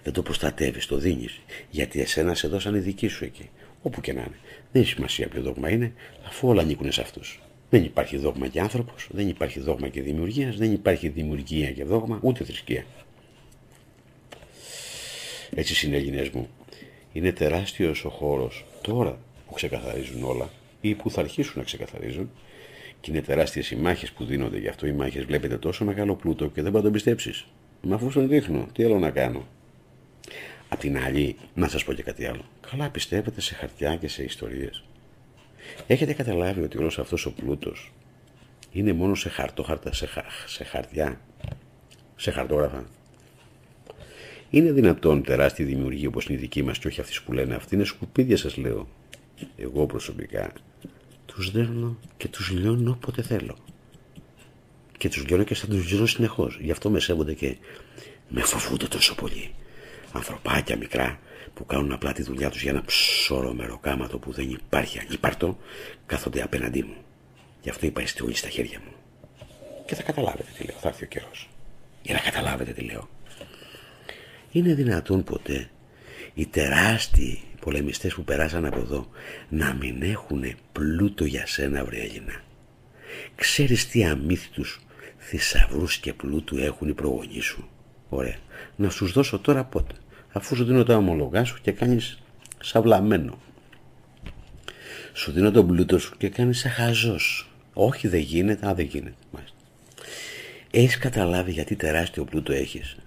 [0.04, 1.40] Δεν το προστατεύεις, το δίνεις,
[1.70, 3.50] γιατί εσένα σε δώσανε δική σου εκεί,
[3.84, 4.38] όπου και να είναι.
[4.72, 5.94] Δεν έχει σημασία ποιο δόγμα είναι,
[6.26, 7.42] αφού όλα ανήκουν σε αυτούς.
[7.70, 12.20] Δεν υπάρχει δόγμα και άνθρωπος, δεν υπάρχει δόγμα και δημιουργίας, δεν υπάρχει δημιουργία και δόγμα,
[12.22, 12.86] ούτε θρησκεία.
[15.56, 16.50] Έτσι συνέλληνες μου,
[17.14, 20.50] είναι τεράστιος ο χώρος τώρα που ξεκαθαρίζουν όλα
[20.82, 22.30] ή που θα αρχίσουν να ξεκαθαρίζουν
[23.02, 26.46] και είναι τεράστιες οι μάχες που δίνονται γι' αυτό οι μάχες βλέπετε τόσο μεγάλο πλούτο
[26.48, 27.46] και δεν μπορεί να τον πιστέψεις.
[27.82, 29.48] Μα αφού στον δείχνω, τι άλλο να κάνω.
[30.74, 32.46] Απ' την άλλη, να σας πω και κάτι άλλο.
[32.72, 34.84] Καλά πιστεύετε σε χαρτιά και σε ιστορίες.
[35.88, 37.92] Έχετε καταλάβει ότι όλος αυτός ο πλούτος
[38.72, 40.10] είναι μόνο σε χαρτόχαρτα, σε,
[40.46, 41.20] σε χαρτιά,
[42.16, 42.86] σε χαρτόγραφα.
[44.50, 47.76] Είναι δυνατόν τεράστια δημιουργία όπως είναι η δική μας και όχι αυτοί που λένε αυτή
[47.76, 48.88] είναι σκουπίδια σας λέω.
[49.56, 50.54] Εγώ προσωπικά
[51.26, 53.58] τους δέρνω και τους λιώνω όποτε θέλω.
[54.98, 56.60] Και τους λιώνω και θα τους λιώνω συνεχώς.
[56.62, 57.58] Γι' αυτό με σέβονται και
[58.30, 59.52] με φοβούνται τόσο πολύ.
[60.14, 61.20] Ανθρωπάκια μικρά
[61.54, 65.58] που κάνουν απλά τη δουλειά τους για ένα ψώρο μεροκάματο που δεν υπάρχει ανύπαρτο,
[66.06, 66.96] κάθονται απέναντί μου.
[67.62, 68.92] Γι' αυτό είπα είστε όλοι στα χέρια μου.
[69.86, 71.50] Και θα καταλάβετε τι λέω, θα έρθει ο καιρός.
[72.02, 73.10] Για να καταλάβετε τι λέω.
[74.52, 75.70] Είναι δυνατόν ποτέ
[76.34, 79.10] οι τεράστιοι πολεμιστές που περάσαν από εδώ
[79.50, 82.44] να μην έχουν πλούτο για σένα βρε Έλληνα.
[83.36, 84.80] Ξέρεις τι αμύθιτους
[85.18, 87.70] θησαυρούς και πλούτου έχουν οι προγονείς σου.
[88.10, 88.38] Ωραία.
[88.76, 89.94] Να σου δώσω τώρα πότε
[90.34, 92.20] αφού σου δίνω τα ομολογά σου και κάνεις
[92.60, 93.38] σαυλαμένο.
[95.14, 97.52] Σου δίνω τον πλούτο σου και κάνεις σαν χαζός.
[97.74, 99.16] Όχι δεν γίνεται, α δεν γίνεται.
[99.32, 99.58] Μάλιστα.
[100.72, 102.98] Έχεις καταλάβει γιατί τεράστιο πλούτο έχεις;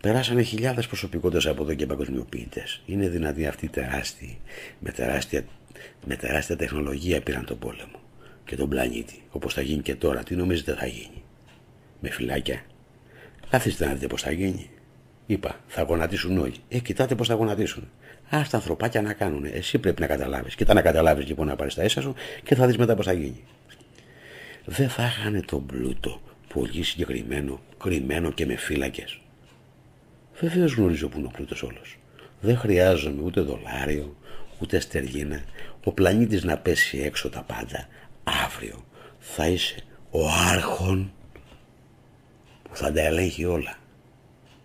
[0.00, 2.82] Περάσανε χιλιάδες προσωπικότητες από εδώ και παγκοσμιοποιητές.
[2.86, 4.38] Είναι δυνατοί αυτοί τεράστιοι,
[4.78, 5.44] με τεράστια,
[6.04, 8.00] με τεράστια τεχνολογία πήραν τον πόλεμο
[8.44, 9.22] και τον πλανήτη.
[9.30, 11.22] Όπως θα γίνει και τώρα, τι νομίζετε θα γίνει;
[12.00, 12.62] Με φυλάκια.
[13.50, 14.70] Καθίστε να δείτε πώς θα γίνει.
[15.30, 16.54] Είπα, θα γονατίσουν όλοι.
[16.68, 17.90] Ε, κοιτάτε πώς θα γονατίσουν.
[18.30, 19.44] Α τα ανθρωπάκια να κάνουν.
[19.44, 20.54] Εσύ πρέπει να καταλάβεις.
[20.54, 22.14] Κοίτα να καταλάβεις λοιπόν να πάρεις τα ίσα σου
[22.44, 23.44] και θα δεις μετά πώς θα γίνει.
[24.64, 26.20] Δεν θα είχαν τον πλούτο
[26.54, 29.20] πολύ συγκεκριμένο, κρυμμένο και με φύλακες.
[30.40, 31.98] Βεβαίως γνωρίζω που είναι ο πλούτος όλος.
[32.40, 34.16] Δεν χρειάζομαι ούτε δολάριο,
[34.58, 35.42] ούτε στερλίνα.
[35.84, 37.88] Ο πλανήτης να πέσει έξω τα πάντα.
[38.44, 38.84] Αύριο
[39.18, 39.76] θα είσαι
[40.10, 41.12] ο άρχον
[42.62, 43.79] που θα τα ελέγχει όλα.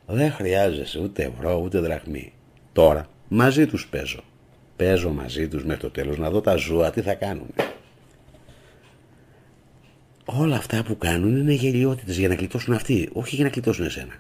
[0.08, 2.34] Δεν χρειάζεσαι ούτε ευρώ ούτε δραχμή.
[2.74, 4.24] Τώρα μαζί τους παίζω.
[4.76, 7.54] Παίζω μαζί τους μέχρι το τέλος να δω τα ζώα τι θα κάνουν.
[10.26, 14.14] Όλα αυτά που κάνουν είναι γελιότητες για να κλειτώσουν αυτοί, όχι για να κλειτώσουν εσένα.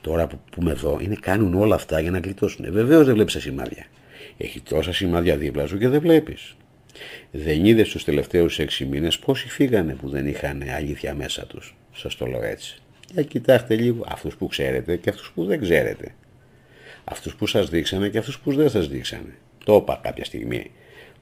[0.00, 2.72] Τώρα που, που με δω είναι κάνουν όλα αυτά για να κλειτώσουν.
[2.72, 3.86] Βεβαίως δεν βλέπεις τα σημάδια.
[4.36, 6.56] Έχει τόσα σημάδια δίπλα σου και δεν βλέπεις.
[7.30, 11.76] Δεν είδες τους τελευταίους έξι μήνες πόσοι φύγανε που δεν είχαν αλήθεια μέσα τους.
[11.92, 12.83] Σας το λέω έτσι.
[13.14, 16.14] Για κοιτάξτε λίγο αυτούς που ξέρετε και αυτούς που δεν ξέρετε.
[17.04, 19.34] Αυτούς που σας δείξανε και αυτούς που δεν σας δείξανε.
[19.64, 20.70] Το είπα κάποια στιγμή.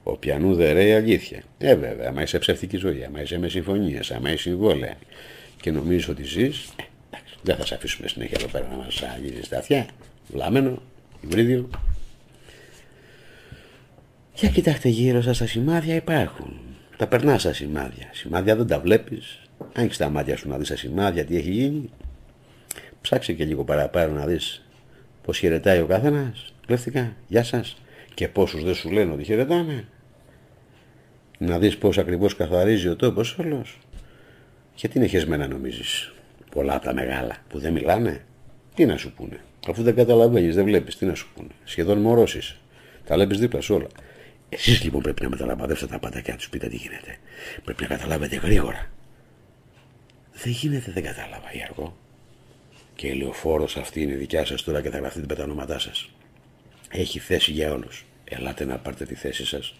[0.03, 1.43] Ο πιανού δεν ρέει αλήθεια.
[1.57, 4.95] Ε, βέβαια, άμα είσαι ψεύτικη ζωή, άμα είσαι με συμφωνίες, άμα είσαι συμβόλαια
[5.61, 9.49] και νομίζεις ότι ζεις, ε, δεν θα σε αφήσουμε συνέχεια εδώ πέρα να μας αγγίζεις
[9.49, 9.85] τα αυτιά.
[10.27, 10.81] Βλάμενο,
[11.21, 11.69] υβρίδιο.
[14.35, 16.59] Για κοιτάξτε γύρω σας τα σημάδια υπάρχουν.
[16.97, 18.09] Τα περνά στα σημάδια.
[18.11, 19.42] Σημάδια δεν τα βλέπεις.
[19.73, 21.89] Άνοιξε τα μάτια σου να δεις τα σημάδια, τι έχει γίνει.
[23.01, 24.65] Ψάξε και λίγο παραπάνω να δεις
[25.23, 26.53] πώς χαιρετάει ο καθένας.
[26.65, 27.77] Κλέφτηκα, γεια σας.
[28.13, 29.87] Και πόσους δεν σου λένε ότι χαιρετάνε.
[31.37, 33.79] Να δεις πώς ακριβώς καθαρίζει ο τόπος όλος.
[34.75, 36.13] Γιατί είναι χεσμένα νομίζεις.
[36.51, 38.25] Πολλά από τα μεγάλα που δεν μιλάνε.
[38.75, 39.39] Τι να σου πούνε.
[39.67, 41.49] Αφού δεν καταλαβαίνεις, δεν βλέπεις, τι να σου πούνε.
[41.63, 42.57] Σχεδόν μωρώσεις.
[43.05, 43.87] Τα βλέπεις δίπλα σου όλα.
[44.49, 47.17] Εσείς λοιπόν πρέπει να μεταλαμπαδεύσετε τα πάντα και να τους πείτε τι γίνεται.
[47.63, 48.91] Πρέπει να καταλάβετε γρήγορα.
[50.33, 51.97] Δεν γίνεται, δεν κατάλαβα, η αργό.
[52.95, 56.09] Και η λεωφόρος αυτή είναι δικιά σας τώρα και θα γραφτείτε τα ονόματά σας.
[56.89, 58.05] Έχει θέση για όλους.
[58.23, 59.75] Ελάτε να πάρετε τη θέση σας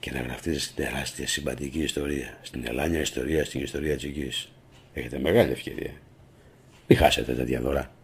[0.00, 2.38] και να γραφτείτε στην τεράστια συμπαντική ιστορία.
[2.42, 4.52] Στην ελάνια ιστορία, στην ιστορία της γης.
[4.92, 5.92] Έχετε μεγάλη ευκαιρία.
[6.86, 7.94] Μην χάσετε τέτοια δώρα.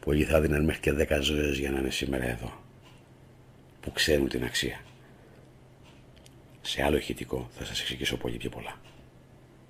[0.00, 2.62] Πολλοί θα δίναν μέχρι και δέκα ζωές για να είναι σήμερα εδώ.
[3.80, 4.80] Που ξέρουν την αξία.
[6.60, 8.80] Σε άλλο ηχητικό θα σας εξηγήσω πολύ πιο πολλά.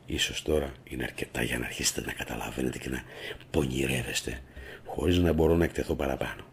[0.06, 3.02] Ίσως τώρα είναι αρκετά για να αρχίσετε να καταλαβαίνετε και να
[3.50, 4.40] πονηρεύεστε
[4.86, 6.44] χωρίς να μπορώ να εκτεθώ παραπάνω.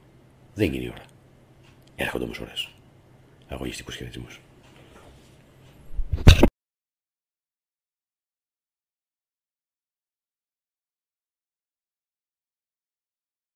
[0.53, 1.03] Δεν γίνει ώρα.
[1.95, 2.69] Έρχονται όμως ώρες.
[3.47, 4.39] Αγωνιστικούς χαιρετισμούς.